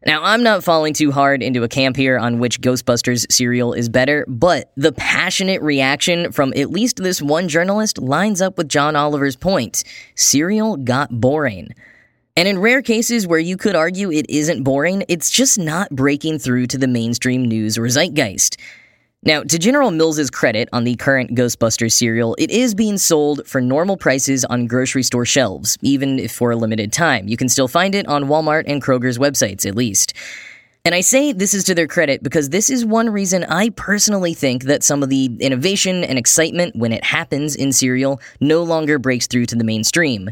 Now, 0.03 0.23
I'm 0.23 0.41
not 0.41 0.63
falling 0.63 0.95
too 0.95 1.11
hard 1.11 1.43
into 1.43 1.61
a 1.61 1.67
camp 1.67 1.95
here 1.95 2.17
on 2.17 2.39
which 2.39 2.59
Ghostbusters 2.61 3.31
cereal 3.31 3.73
is 3.73 3.89
better, 3.89 4.25
but 4.27 4.71
the 4.77 4.93
passionate 4.93 5.61
reaction 5.61 6.31
from 6.31 6.53
at 6.55 6.71
least 6.71 6.97
this 6.97 7.21
one 7.21 7.49
journalist 7.49 7.99
lines 7.99 8.41
up 8.41 8.57
with 8.57 8.67
John 8.67 8.95
Oliver's 8.95 9.35
point. 9.35 9.83
Cereal 10.15 10.75
got 10.75 11.21
boring. 11.21 11.75
And 12.37 12.47
in 12.47 12.59
rare 12.59 12.83
cases 12.83 13.25
where 13.25 13.39
you 13.39 13.57
could 13.57 13.75
argue 13.75 14.11
it 14.11 14.29
isn't 14.29 14.61
boring, 14.61 15.03
it's 15.07 15.31
just 15.31 15.57
not 15.57 15.89
breaking 15.89 16.37
through 16.37 16.67
to 16.67 16.77
the 16.77 16.87
mainstream 16.87 17.43
news 17.43 17.79
or 17.79 17.89
zeitgeist. 17.89 18.57
Now, 19.23 19.41
to 19.41 19.57
General 19.57 19.89
Mills' 19.89 20.29
credit 20.29 20.69
on 20.71 20.83
the 20.83 20.95
current 20.97 21.33
Ghostbusters 21.33 21.93
cereal, 21.93 22.35
it 22.37 22.51
is 22.51 22.75
being 22.75 22.99
sold 22.99 23.41
for 23.47 23.59
normal 23.59 23.97
prices 23.97 24.45
on 24.45 24.67
grocery 24.67 25.01
store 25.01 25.25
shelves, 25.25 25.79
even 25.81 26.19
if 26.19 26.31
for 26.31 26.51
a 26.51 26.55
limited 26.55 26.93
time. 26.93 27.27
You 27.27 27.37
can 27.37 27.49
still 27.49 27.67
find 27.67 27.95
it 27.95 28.07
on 28.07 28.25
Walmart 28.25 28.65
and 28.67 28.83
Kroger's 28.83 29.17
websites, 29.17 29.65
at 29.65 29.73
least. 29.73 30.13
And 30.85 30.93
I 30.93 31.01
say 31.01 31.31
this 31.31 31.55
is 31.55 31.63
to 31.63 31.73
their 31.73 31.87
credit 31.87 32.21
because 32.21 32.49
this 32.49 32.69
is 32.69 32.85
one 32.85 33.09
reason 33.09 33.45
I 33.45 33.69
personally 33.71 34.35
think 34.35 34.65
that 34.65 34.83
some 34.83 35.01
of 35.01 35.09
the 35.09 35.35
innovation 35.39 36.03
and 36.03 36.19
excitement 36.19 36.75
when 36.75 36.93
it 36.93 37.03
happens 37.03 37.55
in 37.55 37.73
cereal 37.73 38.21
no 38.39 38.61
longer 38.61 38.99
breaks 38.99 39.25
through 39.25 39.47
to 39.47 39.55
the 39.55 39.63
mainstream. 39.63 40.29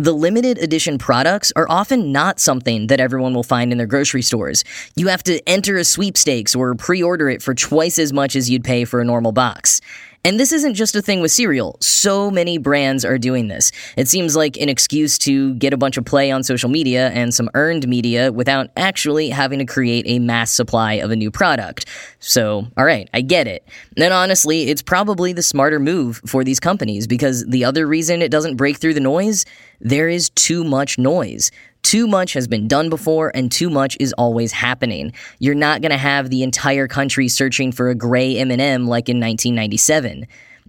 The 0.00 0.12
limited 0.12 0.58
edition 0.58 0.96
products 0.96 1.52
are 1.56 1.66
often 1.68 2.12
not 2.12 2.38
something 2.38 2.86
that 2.86 3.00
everyone 3.00 3.34
will 3.34 3.42
find 3.42 3.72
in 3.72 3.78
their 3.78 3.86
grocery 3.88 4.22
stores. 4.22 4.62
You 4.94 5.08
have 5.08 5.24
to 5.24 5.40
enter 5.48 5.76
a 5.76 5.82
sweepstakes 5.82 6.54
or 6.54 6.76
pre 6.76 7.02
order 7.02 7.28
it 7.28 7.42
for 7.42 7.52
twice 7.52 7.98
as 7.98 8.12
much 8.12 8.36
as 8.36 8.48
you'd 8.48 8.62
pay 8.62 8.84
for 8.84 9.00
a 9.00 9.04
normal 9.04 9.32
box. 9.32 9.80
And 10.24 10.38
this 10.38 10.52
isn't 10.52 10.74
just 10.74 10.96
a 10.96 11.02
thing 11.02 11.20
with 11.20 11.30
cereal. 11.30 11.78
So 11.80 12.30
many 12.30 12.58
brands 12.58 13.04
are 13.04 13.18
doing 13.18 13.48
this. 13.48 13.70
It 13.96 14.08
seems 14.08 14.34
like 14.34 14.56
an 14.56 14.68
excuse 14.68 15.16
to 15.18 15.54
get 15.54 15.72
a 15.72 15.76
bunch 15.76 15.96
of 15.96 16.04
play 16.04 16.30
on 16.30 16.42
social 16.42 16.68
media 16.68 17.10
and 17.10 17.32
some 17.32 17.48
earned 17.54 17.86
media 17.86 18.32
without 18.32 18.70
actually 18.76 19.30
having 19.30 19.60
to 19.60 19.64
create 19.64 20.04
a 20.08 20.18
mass 20.18 20.50
supply 20.50 20.94
of 20.94 21.10
a 21.10 21.16
new 21.16 21.30
product. 21.30 21.86
So, 22.18 22.66
alright, 22.78 23.08
I 23.14 23.20
get 23.20 23.46
it. 23.46 23.66
And 23.96 24.12
honestly, 24.12 24.68
it's 24.68 24.82
probably 24.82 25.32
the 25.32 25.42
smarter 25.42 25.78
move 25.78 26.20
for 26.26 26.42
these 26.42 26.60
companies 26.60 27.06
because 27.06 27.46
the 27.46 27.64
other 27.64 27.86
reason 27.86 28.20
it 28.20 28.30
doesn't 28.30 28.56
break 28.56 28.78
through 28.78 28.94
the 28.94 29.00
noise, 29.00 29.44
there 29.80 30.08
is 30.08 30.30
too 30.30 30.64
much 30.64 30.98
noise. 30.98 31.52
Too 31.82 32.06
much 32.06 32.34
has 32.34 32.46
been 32.46 32.68
done 32.68 32.90
before, 32.90 33.32
and 33.34 33.50
too 33.50 33.70
much 33.70 33.96
is 33.98 34.12
always 34.14 34.52
happening. 34.52 35.12
You're 35.38 35.54
not 35.54 35.80
going 35.80 35.92
to 35.92 35.98
have 35.98 36.28
the 36.28 36.42
entire 36.42 36.86
country 36.86 37.28
searching 37.28 37.72
for 37.72 37.88
a 37.88 37.94
gray 37.94 38.36
M&M 38.36 38.86
like 38.86 39.08
in 39.08 39.18
1997. 39.20 40.26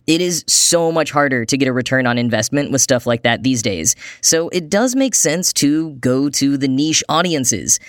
It 0.08 0.22
is 0.22 0.44
so 0.48 0.92
much 0.92 1.12
harder 1.12 1.46
to 1.46 1.58
get 1.58 1.68
a 1.68 1.74
return 1.74 2.08
on 2.08 2.18
investment 2.18 2.72
with 2.72 2.82
stuff 2.82 3.06
like 3.06 3.24
that 3.24 3.44
these 3.44 3.62
days. 3.62 3.96
So 4.22 4.50
it 4.50 4.70
does 4.70 4.96
make 4.96 5.14
sense 5.14 5.54
to 5.54 5.92
go 5.96 6.30
to 6.30 6.58
the 6.58 6.68
niche 6.68 7.04
audiences. 7.10 7.80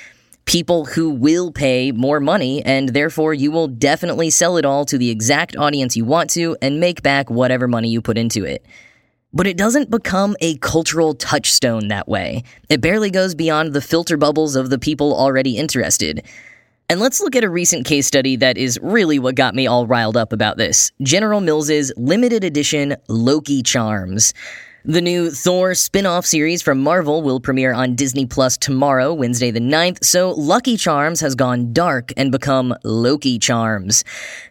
People 0.45 0.85
who 0.85 1.11
will 1.11 1.53
pay 1.53 1.93
more 1.93 2.21
money, 2.21 2.62
and 2.65 2.91
therefore 2.91 3.33
you 3.33 3.50
will 3.50 3.69
definitely 3.69 4.29
sell 4.29 4.57
it 4.57 4.65
all 4.65 4.85
to 4.85 4.99
the 4.99 5.09
exact 5.11 5.57
audience 5.57 5.97
you 5.97 6.05
want 6.05 6.29
to 6.31 6.57
and 6.61 6.81
make 6.81 7.03
back 7.03 7.31
whatever 7.31 7.69
money 7.69 7.89
you 7.89 8.03
put 8.03 8.19
into 8.19 8.45
it. 8.45 8.67
But 9.32 9.46
it 9.46 9.56
doesn't 9.56 9.90
become 9.90 10.37
a 10.40 10.56
cultural 10.58 11.14
touchstone 11.14 11.88
that 11.88 12.08
way. 12.08 12.42
It 12.68 12.80
barely 12.80 13.10
goes 13.10 13.34
beyond 13.34 13.72
the 13.72 13.80
filter 13.80 14.16
bubbles 14.16 14.56
of 14.56 14.70
the 14.70 14.78
people 14.78 15.14
already 15.14 15.56
interested. 15.56 16.26
And 16.88 16.99
let's 16.99 17.20
look 17.20 17.37
at 17.37 17.44
a 17.44 17.49
recent 17.49 17.87
case 17.87 18.08
study 18.08 18.34
that 18.37 18.58
is 18.58 18.76
really 18.82 19.20
what 19.20 19.37
got 19.37 19.54
me 19.54 19.68
all 19.68 19.87
riled 19.87 20.16
up 20.16 20.32
about 20.32 20.56
this 20.56 20.90
General 21.02 21.40
Mills' 21.40 21.92
limited 21.96 22.42
edition 22.42 22.96
Loki 23.06 23.62
Charms. 23.62 24.34
The 24.87 25.02
new 25.02 25.30
Thor 25.30 25.75
spin 25.75 26.06
off 26.06 26.25
series 26.25 26.62
from 26.62 26.80
Marvel 26.80 27.20
will 27.20 27.38
premiere 27.38 27.75
on 27.75 27.94
Disney 27.96 28.25
Plus 28.25 28.56
tomorrow, 28.56 29.12
Wednesday 29.12 29.50
the 29.50 29.60
9th, 29.60 30.02
so 30.02 30.30
Lucky 30.30 30.78
Charms 30.78 31.20
has 31.20 31.34
gone 31.34 31.75
dark 31.75 32.14
and 32.16 32.32
become 32.32 32.75
Loki 32.82 33.38
Charms. 33.38 34.04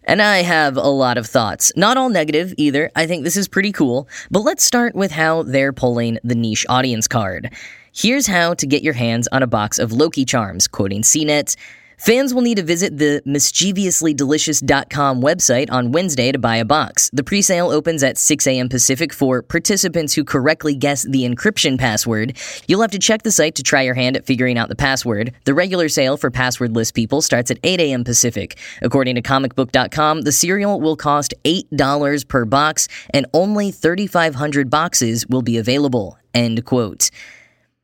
And 0.04 0.22
I 0.22 0.44
have 0.44 0.78
a 0.78 0.88
lot 0.88 1.18
of 1.18 1.26
thoughts. 1.26 1.72
Not 1.76 1.98
all 1.98 2.10
negative 2.10 2.54
either. 2.58 2.92
I 2.96 3.08
think 3.08 3.24
this 3.24 3.38
is 3.38 3.48
pretty 3.48 3.72
cool. 3.72 4.08
But 4.30 4.42
let's 4.42 4.64
start 4.64 4.94
with 4.94 5.10
how 5.10 5.42
they're 5.42 5.74
pulling 5.74 6.20
the 6.24 6.36
niche 6.36 6.64
audience 6.70 7.08
card. 7.08 7.52
Here's 7.92 8.28
how 8.28 8.54
to 8.54 8.68
get 8.68 8.84
your 8.84 8.94
hands 8.94 9.28
on 9.32 9.42
a 9.42 9.48
box 9.48 9.80
of 9.80 9.92
Loki 9.92 10.26
Charms, 10.26 10.68
quoting 10.68 11.02
CNET. 11.02 11.56
Fans 12.00 12.34
will 12.34 12.42
need 12.42 12.56
to 12.56 12.64
visit 12.64 12.98
the 12.98 13.22
mischievouslydelicious.com 13.28 15.22
website 15.22 15.70
on 15.70 15.92
Wednesday 15.92 16.32
to 16.32 16.40
buy 16.40 16.56
a 16.56 16.64
box. 16.64 17.10
The 17.12 17.24
presale 17.24 17.74
opens 17.74 18.04
at 18.04 18.18
6 18.18 18.48
a.m. 18.48 18.70
Pacific 18.70 19.12
for 19.12 19.42
participants 19.42 20.14
who 20.14 20.24
correctly 20.24 20.76
guess 20.76 21.04
the 21.04 21.24
encryption 21.30 21.78
password. 21.78 22.38
You'll 22.70 22.80
have 22.82 22.92
to 22.92 23.00
check 23.00 23.24
the 23.24 23.34
site 23.34 23.56
to 23.56 23.64
try 23.64 23.82
your 23.82 23.96
hand 23.96 24.16
at 24.16 24.26
figuring 24.26 24.58
out 24.58 24.70
the 24.70 24.78
password. 24.78 25.34
The 25.44 25.54
regular 25.54 25.90
sale 25.90 26.16
for 26.16 26.32
passwordless 26.32 26.94
people 26.94 27.22
starts 27.22 27.52
at 27.52 27.60
8 27.64 27.82
a.m. 27.82 28.06
Pacific. 28.06 28.58
According 28.82 29.16
to 29.16 29.22
comicbook.com, 29.22 30.22
the 30.22 30.32
cereal 30.32 30.80
will 30.80 30.96
cost 30.96 31.34
$8 31.44 32.28
per 32.30 32.46
box 32.46 32.88
and 33.10 33.26
only 33.34 33.72
3,500 33.72 34.70
boxes 34.70 35.28
will 35.28 35.42
be 35.42 35.58
available. 35.58 36.18
End 36.34 36.64
quote. 36.64 37.10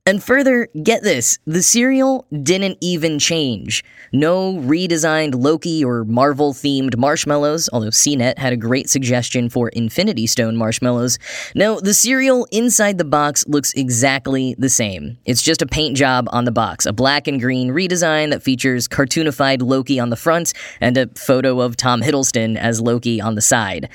And 0.08 0.22
further, 0.22 0.68
get 0.84 1.02
this 1.02 1.40
the 1.48 1.64
cereal 1.64 2.28
didn't 2.44 2.78
even 2.80 3.18
change. 3.18 3.84
No 4.14 4.54
redesigned 4.54 5.34
Loki 5.34 5.84
or 5.84 6.06
Marvel 6.06 6.54
themed 6.54 6.96
marshmallows, 6.96 7.70
although 7.74 7.88
CNET 7.88 8.38
had 8.38 8.54
a 8.54 8.58
great 8.58 8.88
suggestion 8.88 9.50
for 9.50 9.70
Infinity 9.70 10.28
Stone 10.28 10.58
marshmallows. 10.58 11.18
No, 11.56 11.80
the 11.80 11.96
cereal 11.96 12.48
inside 12.52 13.00
the 13.00 13.04
box 13.04 13.48
looks 13.48 13.74
exactly 13.74 14.56
the 14.60 14.70
same. 14.70 15.18
It's 15.26 15.42
just 15.42 15.64
a 15.64 15.66
paint 15.66 15.98
job 15.98 16.28
on 16.32 16.46
the 16.46 16.52
box, 16.52 16.86
a 16.86 16.94
black 16.94 17.28
and 17.28 17.42
green 17.42 17.70
redesign 17.70 18.30
that 18.30 18.44
features 18.44 18.88
cartoonified 18.88 19.64
Loki 19.64 20.00
on 20.00 20.12
the 20.12 20.16
front 20.16 20.54
and 20.80 20.98
a 20.98 21.08
photo 21.16 21.62
of 21.62 21.78
Tom 21.78 22.04
Hiddleston 22.04 22.58
as 22.58 22.80
Loki 22.80 23.20
on 23.20 23.34
the 23.34 23.42
side. 23.42 23.90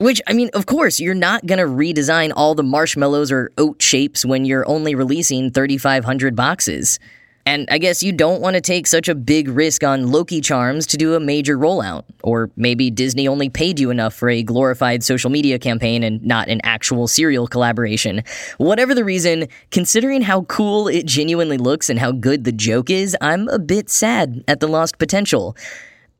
Which, 0.00 0.22
I 0.28 0.32
mean, 0.32 0.48
of 0.54 0.66
course, 0.66 1.00
you're 1.00 1.12
not 1.12 1.44
going 1.44 1.58
to 1.58 1.64
redesign 1.64 2.32
all 2.36 2.54
the 2.54 2.62
marshmallows 2.62 3.32
or 3.32 3.50
oat 3.58 3.82
shapes 3.82 4.24
when 4.24 4.44
you're 4.44 4.68
only 4.68 4.94
releasing 4.94 5.50
3,500 5.50 6.36
boxes. 6.36 7.00
And 7.44 7.66
I 7.68 7.78
guess 7.78 8.00
you 8.00 8.12
don't 8.12 8.40
want 8.40 8.54
to 8.54 8.60
take 8.60 8.86
such 8.86 9.08
a 9.08 9.14
big 9.16 9.48
risk 9.48 9.82
on 9.82 10.12
Loki 10.12 10.40
Charms 10.40 10.86
to 10.88 10.96
do 10.96 11.14
a 11.14 11.20
major 11.20 11.58
rollout. 11.58 12.04
Or 12.22 12.48
maybe 12.54 12.92
Disney 12.92 13.26
only 13.26 13.48
paid 13.48 13.80
you 13.80 13.90
enough 13.90 14.14
for 14.14 14.28
a 14.28 14.44
glorified 14.44 15.02
social 15.02 15.30
media 15.30 15.58
campaign 15.58 16.04
and 16.04 16.24
not 16.24 16.46
an 16.46 16.60
actual 16.62 17.08
cereal 17.08 17.48
collaboration. 17.48 18.22
Whatever 18.58 18.94
the 18.94 19.04
reason, 19.04 19.48
considering 19.72 20.22
how 20.22 20.42
cool 20.42 20.86
it 20.86 21.06
genuinely 21.06 21.58
looks 21.58 21.90
and 21.90 21.98
how 21.98 22.12
good 22.12 22.44
the 22.44 22.52
joke 22.52 22.88
is, 22.88 23.16
I'm 23.20 23.48
a 23.48 23.58
bit 23.58 23.90
sad 23.90 24.44
at 24.46 24.60
the 24.60 24.68
lost 24.68 24.98
potential. 24.98 25.56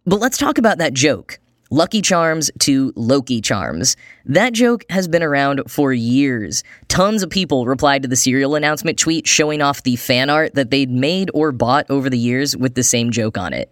But 0.05 0.19
let's 0.19 0.37
talk 0.37 0.59
about 0.59 0.79
that 0.79 0.95
joke. 0.95 1.39
Lucky 1.71 2.01
Charms 2.01 2.51
to 2.61 2.93
Loki 2.97 3.43
Charms. 3.43 3.95
That 4.25 4.55
joke 4.55 4.85
has 4.89 5.07
been 5.07 5.23
around 5.23 5.63
for 5.69 5.93
years. 5.93 6.65
Tons 6.89 7.23
of 7.23 7.29
people 7.29 7.67
replied 7.67 8.03
to 8.03 8.09
the 8.09 8.17
cereal 8.17 8.55
announcement 8.55 8.99
tweet 8.99 9.27
showing 9.27 9.61
off 9.61 9.83
the 9.83 9.97
fan 9.97 10.31
art 10.31 10.55
that 10.55 10.71
they'd 10.71 10.91
made 10.91 11.31
or 11.35 11.53
bought 11.53 11.85
over 11.91 12.09
the 12.09 12.17
years 12.17 12.57
with 12.57 12.75
the 12.75 12.83
same 12.83 13.11
joke 13.11 13.37
on 13.37 13.53
it. 13.53 13.71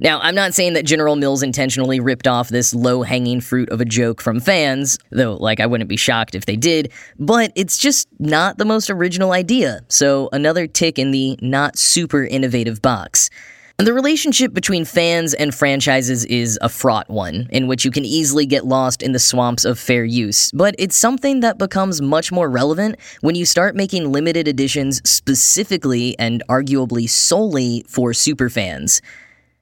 Now, 0.00 0.18
I'm 0.20 0.34
not 0.34 0.54
saying 0.54 0.72
that 0.72 0.86
General 0.86 1.14
Mills 1.14 1.42
intentionally 1.42 2.00
ripped 2.00 2.26
off 2.26 2.48
this 2.48 2.74
low 2.74 3.02
hanging 3.02 3.40
fruit 3.40 3.68
of 3.68 3.80
a 3.80 3.84
joke 3.84 4.20
from 4.20 4.40
fans, 4.40 4.98
though, 5.10 5.34
like, 5.34 5.60
I 5.60 5.66
wouldn't 5.66 5.88
be 5.88 5.96
shocked 5.96 6.34
if 6.34 6.46
they 6.46 6.56
did, 6.56 6.90
but 7.18 7.52
it's 7.54 7.78
just 7.78 8.08
not 8.18 8.58
the 8.58 8.64
most 8.64 8.90
original 8.90 9.32
idea, 9.32 9.82
so 9.88 10.30
another 10.32 10.66
tick 10.66 10.98
in 10.98 11.12
the 11.12 11.38
not 11.40 11.78
super 11.78 12.24
innovative 12.24 12.82
box. 12.82 13.30
The 13.78 13.92
relationship 13.92 14.54
between 14.54 14.84
fans 14.84 15.34
and 15.34 15.52
franchises 15.52 16.24
is 16.26 16.56
a 16.62 16.68
fraught 16.68 17.10
one, 17.10 17.48
in 17.50 17.66
which 17.66 17.84
you 17.84 17.90
can 17.90 18.04
easily 18.04 18.46
get 18.46 18.64
lost 18.64 19.02
in 19.02 19.10
the 19.10 19.18
swamps 19.18 19.64
of 19.64 19.80
fair 19.80 20.04
use, 20.04 20.52
but 20.52 20.76
it's 20.78 20.94
something 20.94 21.40
that 21.40 21.58
becomes 21.58 22.00
much 22.00 22.30
more 22.30 22.48
relevant 22.48 23.00
when 23.20 23.34
you 23.34 23.44
start 23.44 23.74
making 23.74 24.12
limited 24.12 24.46
editions 24.46 25.02
specifically 25.04 26.16
and 26.20 26.40
arguably 26.48 27.10
solely 27.10 27.84
for 27.88 28.12
superfans. 28.12 29.00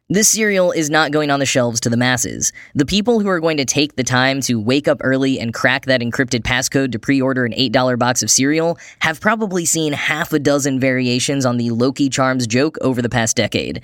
This 0.09 0.29
cereal 0.29 0.73
is 0.73 0.91
not 0.91 1.13
going 1.13 1.31
on 1.31 1.39
the 1.39 1.47
shelves 1.47 1.81
to 1.81 1.89
the 1.89 1.97
masses. 1.97 2.53
The 2.75 2.85
people 2.85 3.21
who 3.21 3.29
are 3.29 3.41
going 3.41 3.57
to 3.59 3.65
take 3.65 3.95
the 3.95 4.03
time 4.03 4.41
to 4.43 4.61
wake 4.61 4.89
up 4.89 4.99
early 5.03 5.39
and 5.39 5.55
crack 5.55 5.87
that 5.87 6.01
encrypted 6.01 6.41
passcode 6.41 6.91
to 6.93 6.99
pre 6.99 7.23
order 7.23 7.45
an 7.45 7.53
$8 7.53 7.99
box 7.99 8.23
of 8.23 8.31
cereal 8.31 8.79
have 8.99 9.21
probably 9.21 9.65
seen 9.65 9.93
half 9.93 10.33
a 10.33 10.41
dozen 10.41 10.81
variations 10.81 11.47
on 11.47 11.57
the 11.57 11.71
Loki 11.71 12.11
Charms 12.11 12.49
joke 12.49 12.77
over 12.81 13.01
the 13.01 13.09
past 13.09 13.37
decade. 13.37 13.81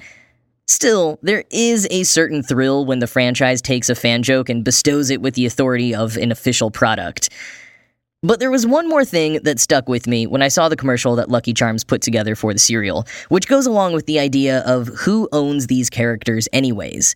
Still, 0.67 1.19
there 1.23 1.45
is 1.51 1.87
a 1.91 2.03
certain 2.03 2.43
thrill 2.43 2.85
when 2.85 2.99
the 2.99 3.07
franchise 3.07 3.63
takes 3.63 3.89
a 3.89 3.95
fan 3.95 4.23
joke 4.23 4.49
and 4.49 4.65
bestows 4.65 5.11
it 5.11 5.23
with 5.23 5.35
the 5.35 5.47
authority 5.47 5.95
of 5.95 6.17
an 6.17 6.33
official 6.33 6.71
product. 6.71 7.31
But 8.25 8.41
there 8.41 8.51
was 8.51 8.67
one 8.67 8.89
more 8.89 9.05
thing 9.05 9.39
that 9.45 9.61
stuck 9.61 9.89
with 9.89 10.09
me 10.09 10.27
when 10.27 10.43
I 10.43 10.49
saw 10.49 10.69
the 10.69 10.75
commercial 10.75 11.15
that 11.15 11.29
Lucky 11.29 11.55
Charms 11.55 11.85
put 11.85 12.03
together 12.03 12.35
for 12.35 12.53
the 12.53 12.59
cereal, 12.59 13.07
which 13.29 13.47
goes 13.47 13.65
along 13.65 13.93
with 13.93 14.07
the 14.07 14.19
idea 14.19 14.59
of 14.67 14.89
who 14.89 15.29
owns 15.31 15.69
these 15.69 15.89
characters, 15.89 16.49
anyways. 16.53 17.15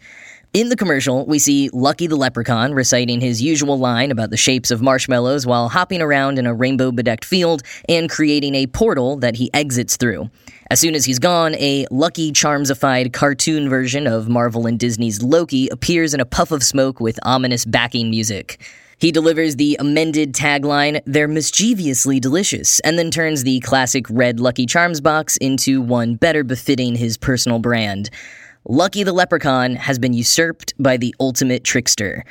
In 0.52 0.68
the 0.68 0.76
commercial, 0.76 1.26
we 1.26 1.40
see 1.40 1.70
Lucky 1.72 2.06
the 2.06 2.14
Leprechaun 2.14 2.72
reciting 2.72 3.20
his 3.20 3.42
usual 3.42 3.80
line 3.80 4.12
about 4.12 4.30
the 4.30 4.36
shapes 4.36 4.70
of 4.70 4.80
marshmallows 4.80 5.44
while 5.44 5.68
hopping 5.68 6.00
around 6.00 6.38
in 6.38 6.46
a 6.46 6.54
rainbow 6.54 6.92
bedecked 6.92 7.24
field 7.24 7.64
and 7.88 8.08
creating 8.08 8.54
a 8.54 8.68
portal 8.68 9.16
that 9.16 9.34
he 9.34 9.52
exits 9.52 9.96
through. 9.96 10.30
As 10.70 10.78
soon 10.78 10.94
as 10.94 11.04
he's 11.04 11.18
gone, 11.18 11.56
a 11.56 11.84
Lucky 11.90 12.30
Charmsified 12.30 13.12
cartoon 13.12 13.68
version 13.68 14.06
of 14.06 14.28
Marvel 14.28 14.68
and 14.68 14.78
Disney's 14.78 15.20
Loki 15.20 15.66
appears 15.70 16.14
in 16.14 16.20
a 16.20 16.24
puff 16.24 16.52
of 16.52 16.62
smoke 16.62 17.00
with 17.00 17.18
ominous 17.24 17.64
backing 17.64 18.08
music. 18.08 18.60
He 19.02 19.10
delivers 19.10 19.56
the 19.56 19.76
amended 19.80 20.32
tagline, 20.32 21.02
They're 21.06 21.26
mischievously 21.26 22.20
delicious, 22.20 22.78
and 22.78 22.96
then 22.96 23.10
turns 23.10 23.42
the 23.42 23.58
classic 23.58 24.06
red 24.08 24.38
Lucky 24.38 24.64
Charms 24.64 25.00
box 25.00 25.36
into 25.38 25.80
one 25.80 26.14
better 26.14 26.44
befitting 26.44 26.94
his 26.94 27.16
personal 27.16 27.58
brand. 27.58 28.10
Lucky 28.64 29.02
the 29.02 29.12
Leprechaun 29.12 29.74
has 29.74 29.98
been 29.98 30.12
usurped 30.12 30.72
by 30.78 30.98
the 30.98 31.12
ultimate 31.18 31.64
trickster. 31.64 32.24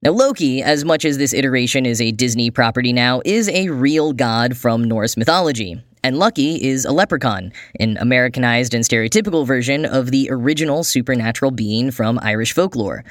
Now, 0.00 0.12
Loki, 0.12 0.62
as 0.62 0.84
much 0.84 1.04
as 1.04 1.18
this 1.18 1.34
iteration 1.34 1.84
is 1.84 2.00
a 2.00 2.12
Disney 2.12 2.52
property 2.52 2.92
now, 2.92 3.20
is 3.24 3.48
a 3.48 3.70
real 3.70 4.12
god 4.12 4.56
from 4.56 4.84
Norse 4.84 5.16
mythology. 5.16 5.82
And 6.04 6.16
Lucky 6.16 6.64
is 6.64 6.84
a 6.84 6.92
leprechaun, 6.92 7.52
an 7.80 7.96
Americanized 7.96 8.72
and 8.72 8.84
stereotypical 8.84 9.44
version 9.44 9.84
of 9.84 10.12
the 10.12 10.28
original 10.30 10.84
supernatural 10.84 11.50
being 11.50 11.90
from 11.90 12.20
Irish 12.22 12.52
folklore. 12.52 13.02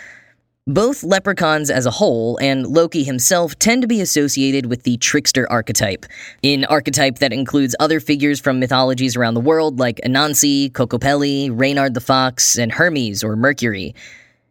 Both 0.69 1.01
leprechauns 1.01 1.69
as 1.69 1.85
a 1.85 1.91
whole 1.91 2.37
and 2.41 2.67
Loki 2.67 3.05
himself 3.05 3.57
tend 3.57 3.83
to 3.83 3.87
be 3.87 4.01
associated 4.01 4.65
with 4.65 4.83
the 4.83 4.97
trickster 4.97 5.49
archetype, 5.49 6.05
an 6.43 6.65
archetype 6.65 7.19
that 7.19 7.31
includes 7.31 7.73
other 7.79 8.01
figures 8.01 8.41
from 8.41 8.59
mythologies 8.59 9.15
around 9.15 9.35
the 9.35 9.39
world 9.39 9.79
like 9.79 10.01
Anansi, 10.05 10.69
Kokopelli, 10.73 11.49
Reynard 11.53 11.93
the 11.93 12.01
Fox, 12.01 12.57
and 12.57 12.73
Hermes 12.73 13.23
or 13.23 13.37
Mercury. 13.37 13.95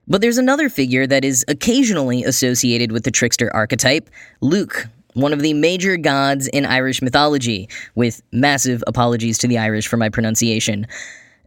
But 0.09 0.23
there's 0.23 0.39
another 0.39 0.71
figure 0.71 1.07
that 1.07 1.23
is 1.23 1.45
occasionally 1.49 2.25
associated 2.25 2.93
with 2.93 3.05
the 3.05 3.11
trickster 3.11 3.55
archetype, 3.55 4.09
Luke, 4.41 4.87
one 5.13 5.35
of 5.35 5.43
the 5.43 5.53
major 5.53 5.99
gods 5.99 6.49
in 6.49 6.65
Irish 6.65 7.03
mythology, 7.03 7.69
with 7.95 8.23
massive 8.33 8.83
apologies 8.87 9.37
to 9.39 9.49
the 9.49 9.59
Irish 9.59 9.87
for 9.87 9.99
my 9.99 10.09
pronunciation. 10.09 10.87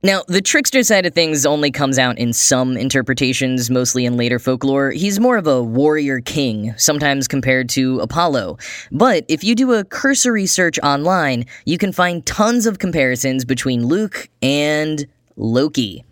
Now, 0.02 0.24
the 0.28 0.42
trickster 0.42 0.82
side 0.84 1.06
of 1.06 1.14
things 1.14 1.46
only 1.46 1.72
comes 1.72 2.00
out 2.00 2.18
in 2.18 2.32
some 2.32 2.78
interpretations, 2.78 3.70
mostly 3.70 4.06
in 4.06 4.16
later 4.16 4.40
folklore. 4.40 4.92
He's 4.92 5.20
more 5.20 5.36
of 5.36 5.46
a 5.46 5.62
warrior 5.62 6.22
king, 6.22 6.74
sometimes 6.78 7.28
compared 7.28 7.68
to 7.70 8.00
Apollo. 8.00 8.60
But 8.94 9.26
if 9.28 9.44
you 9.44 9.56
do 9.56 9.74
a 9.74 9.84
cursory 9.84 10.46
search 10.46 10.80
online, 10.80 11.46
you 11.66 11.78
can 11.78 11.92
find 11.92 12.26
tons 12.26 12.66
of 12.66 12.80
comparisons 12.80 13.44
between 13.44 13.88
Luke 13.88 14.30
and 14.42 15.06
Loki. 15.36 16.06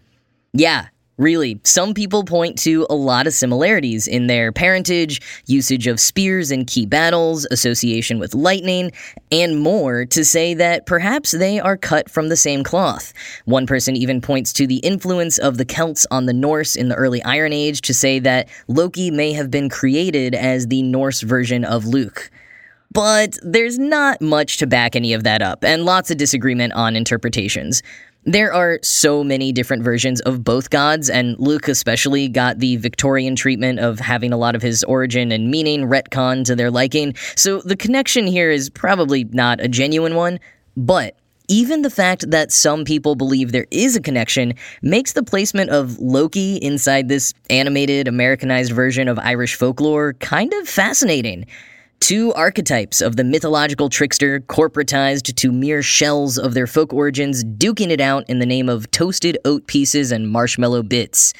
Yeah, 0.52 0.88
Really, 1.18 1.60
some 1.64 1.96
people 1.96 2.24
point 2.24 2.60
to 2.60 2.86
a 2.92 2.96
lot 2.96 3.26
of 3.26 3.34
similarities 3.34 4.08
in 4.08 4.28
their 4.28 4.52
parentage, 4.52 5.20
usage 5.48 5.88
of 5.88 6.00
spears 6.00 6.52
in 6.52 6.66
key 6.66 6.86
battles, 6.86 7.48
association 7.50 8.20
with 8.20 8.36
lightning, 8.36 8.92
and 9.32 9.60
more 9.60 10.06
to 10.06 10.24
say 10.24 10.54
that 10.54 10.86
perhaps 10.86 11.32
they 11.32 11.60
are 11.60 11.76
cut 11.76 12.08
from 12.08 12.30
the 12.30 12.36
same 12.36 12.64
cloth. 12.64 13.14
One 13.46 13.66
person 13.66 13.96
even 13.96 14.22
points 14.22 14.54
to 14.54 14.68
the 14.68 14.78
influence 14.78 15.40
of 15.40 15.58
the 15.58 15.66
Celts 15.66 16.06
on 16.12 16.28
the 16.28 16.34
Norse 16.34 16.76
in 16.76 16.88
the 16.88 16.96
early 16.96 17.24
Iron 17.24 17.52
Age 17.52 17.82
to 17.82 17.96
say 17.96 18.20
that 18.20 18.48
Loki 18.68 19.10
may 19.10 19.34
have 19.34 19.50
been 19.50 19.70
created 19.70 20.36
as 20.36 20.68
the 20.68 20.84
Norse 20.84 21.22
version 21.22 21.66
of 21.66 21.86
Luke. 21.86 22.30
But 22.92 23.38
there's 23.42 23.78
not 23.78 24.22
much 24.22 24.58
to 24.58 24.68
back 24.68 24.96
any 24.96 25.14
of 25.14 25.24
that 25.24 25.42
up, 25.42 25.64
and 25.64 25.84
lots 25.84 26.12
of 26.12 26.18
disagreement 26.18 26.74
on 26.74 26.96
interpretations. 26.96 27.82
There 28.28 28.52
are 28.52 28.80
so 28.84 29.24
many 29.24 29.54
different 29.54 29.84
versions 29.84 30.20
of 30.20 30.44
both 30.44 30.70
gods, 30.70 31.10
and 31.10 31.40
Luke 31.40 31.70
especially 31.70 32.28
got 32.28 32.60
the 32.60 32.76
Victorian 32.76 33.38
treatment 33.38 33.80
of 33.80 34.02
having 34.02 34.34
a 34.34 34.38
lot 34.38 34.54
of 34.54 34.62
his 34.62 34.84
origin 34.84 35.32
and 35.32 35.50
meaning 35.50 35.84
retcon 35.84 36.44
to 36.44 36.54
their 36.54 36.70
liking, 36.70 37.16
so 37.38 37.62
the 37.62 37.78
connection 37.78 38.28
here 38.28 38.52
is 38.52 38.70
probably 38.70 39.24
not 39.32 39.62
a 39.62 39.70
genuine 39.70 40.16
one, 40.16 40.42
but 40.76 41.16
even 41.48 41.84
the 41.84 41.90
fact 41.90 42.30
that 42.30 42.52
some 42.52 42.84
people 42.84 43.16
believe 43.16 43.54
there 43.54 43.68
is 43.72 43.96
a 43.96 44.02
connection 44.02 44.56
makes 44.82 45.14
the 45.14 45.24
placement 45.24 45.70
of 45.70 45.98
Loki 45.98 46.58
inside 46.58 47.08
this 47.08 47.34
animated, 47.50 48.10
Americanized 48.10 48.74
version 48.74 49.08
of 49.08 49.18
Irish 49.20 49.56
folklore 49.56 50.12
kind 50.16 50.52
of 50.56 50.68
fascinating. 50.68 51.46
Two 52.00 52.34
archetypes 52.34 53.02
of 53.02 53.16
the 53.16 53.24
mythological 53.24 53.90
trickster 53.90 54.40
corporatized 54.40 55.36
to 55.36 55.52
mere 55.52 55.82
shells 55.82 56.38
of 56.38 56.54
their 56.54 56.68
folk 56.68 56.94
origins, 56.94 57.44
duking 57.44 57.90
it 57.90 58.00
out 58.00 58.24
in 58.30 58.40
the 58.40 58.46
name 58.46 58.70
of 58.70 58.90
toasted 58.92 59.38
oat 59.44 59.68
pieces 59.68 60.12
and 60.12 60.30
marshmallow 60.30 60.84
bits. 60.84 61.34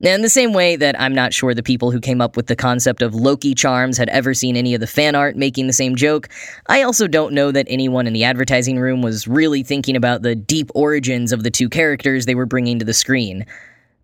Now, 0.00 0.14
in 0.14 0.22
the 0.22 0.28
same 0.28 0.52
way 0.52 0.76
that 0.76 1.00
I'm 1.00 1.14
not 1.14 1.32
sure 1.32 1.54
the 1.54 1.62
people 1.62 1.90
who 1.90 2.00
came 2.00 2.20
up 2.20 2.36
with 2.36 2.48
the 2.48 2.56
concept 2.56 3.00
of 3.00 3.14
Loki 3.14 3.54
charms 3.54 3.96
had 3.96 4.08
ever 4.08 4.34
seen 4.34 4.56
any 4.56 4.74
of 4.74 4.80
the 4.80 4.86
fan 4.86 5.14
art 5.14 5.36
making 5.36 5.66
the 5.66 5.72
same 5.72 5.94
joke, 5.94 6.28
I 6.66 6.82
also 6.82 7.06
don't 7.06 7.32
know 7.32 7.52
that 7.52 7.66
anyone 7.70 8.06
in 8.06 8.12
the 8.12 8.24
advertising 8.24 8.78
room 8.78 9.00
was 9.00 9.28
really 9.28 9.62
thinking 9.62 9.96
about 9.96 10.22
the 10.22 10.34
deep 10.34 10.70
origins 10.74 11.32
of 11.32 11.42
the 11.42 11.50
two 11.50 11.68
characters 11.68 12.26
they 12.26 12.34
were 12.34 12.46
bringing 12.46 12.80
to 12.80 12.84
the 12.84 12.92
screen. 12.92 13.46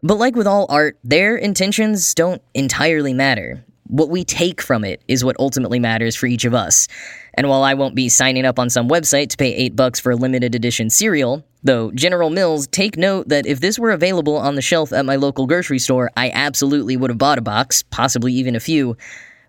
But 0.02 0.18
like 0.18 0.36
with 0.36 0.46
all 0.46 0.66
art, 0.68 0.98
their 1.02 1.36
intentions 1.36 2.14
don't 2.14 2.40
entirely 2.54 3.12
matter. 3.12 3.64
What 3.90 4.08
we 4.08 4.22
take 4.22 4.62
from 4.62 4.84
it 4.84 5.02
is 5.08 5.24
what 5.24 5.34
ultimately 5.40 5.80
matters 5.80 6.14
for 6.14 6.26
each 6.26 6.44
of 6.44 6.54
us. 6.54 6.86
And 7.34 7.48
while 7.48 7.64
I 7.64 7.74
won't 7.74 7.96
be 7.96 8.08
signing 8.08 8.44
up 8.44 8.60
on 8.60 8.70
some 8.70 8.88
website 8.88 9.30
to 9.30 9.36
pay 9.36 9.52
8 9.52 9.74
bucks 9.74 9.98
for 9.98 10.12
a 10.12 10.16
limited 10.16 10.54
edition 10.54 10.90
cereal, 10.90 11.44
though 11.64 11.90
General 11.90 12.30
Mills 12.30 12.68
take 12.68 12.96
note 12.96 13.28
that 13.30 13.46
if 13.46 13.58
this 13.58 13.80
were 13.80 13.90
available 13.90 14.36
on 14.36 14.54
the 14.54 14.62
shelf 14.62 14.92
at 14.92 15.04
my 15.04 15.16
local 15.16 15.48
grocery 15.48 15.80
store, 15.80 16.08
I 16.16 16.30
absolutely 16.32 16.96
would 16.96 17.10
have 17.10 17.18
bought 17.18 17.38
a 17.38 17.42
box, 17.42 17.82
possibly 17.82 18.32
even 18.34 18.54
a 18.54 18.60
few. 18.60 18.96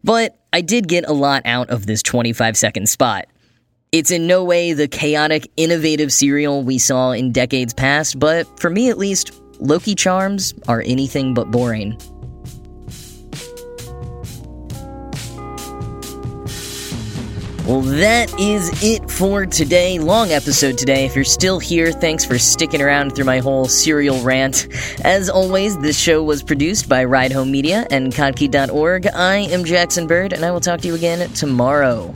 But 0.04 0.36
I 0.52 0.62
did 0.62 0.88
get 0.88 1.08
a 1.08 1.14
lot 1.14 1.44
out 1.46 1.70
of 1.70 1.86
this 1.86 2.02
25 2.02 2.58
second 2.58 2.90
spot. 2.90 3.28
It's 3.92 4.10
in 4.10 4.26
no 4.26 4.44
way 4.44 4.74
the 4.74 4.88
chaotic, 4.88 5.52
innovative 5.56 6.12
cereal 6.12 6.64
we 6.64 6.80
saw 6.80 7.12
in 7.12 7.32
decades 7.32 7.76
past, 7.76 8.18
but 8.18 8.60
for 8.60 8.72
me 8.72 8.90
at 8.90 8.98
least, 8.98 9.40
Loki 9.60 9.94
charms 9.94 10.56
are 10.68 10.82
anything 10.82 11.36
but 11.36 11.52
boring. 11.52 11.96
Well, 17.72 17.80
that 17.80 18.38
is 18.38 18.84
it 18.84 19.10
for 19.10 19.46
today. 19.46 19.98
Long 19.98 20.32
episode 20.32 20.78
today. 20.78 21.06
If 21.06 21.16
you're 21.16 21.24
still 21.24 21.58
here, 21.58 21.94
thanks 21.94 22.26
for 22.26 22.38
sticking 22.38 22.82
around 22.82 23.16
through 23.16 23.24
my 23.24 23.40
whole 23.40 23.64
serial 23.64 24.22
rant. 24.24 24.68
As 25.06 25.30
always, 25.30 25.78
this 25.78 25.98
show 25.98 26.22
was 26.22 26.44
produced 26.44 26.90
by 26.90 27.06
Ride 27.06 27.32
Home 27.32 27.50
Media 27.50 27.88
and 27.90 28.12
Kottke.org. 28.12 29.08
I 29.08 29.36
am 29.38 29.64
Jackson 29.64 30.06
Bird, 30.06 30.34
and 30.34 30.44
I 30.44 30.52
will 30.52 30.60
talk 30.60 30.82
to 30.82 30.88
you 30.90 30.96
again 30.96 31.30
tomorrow. 31.30 32.14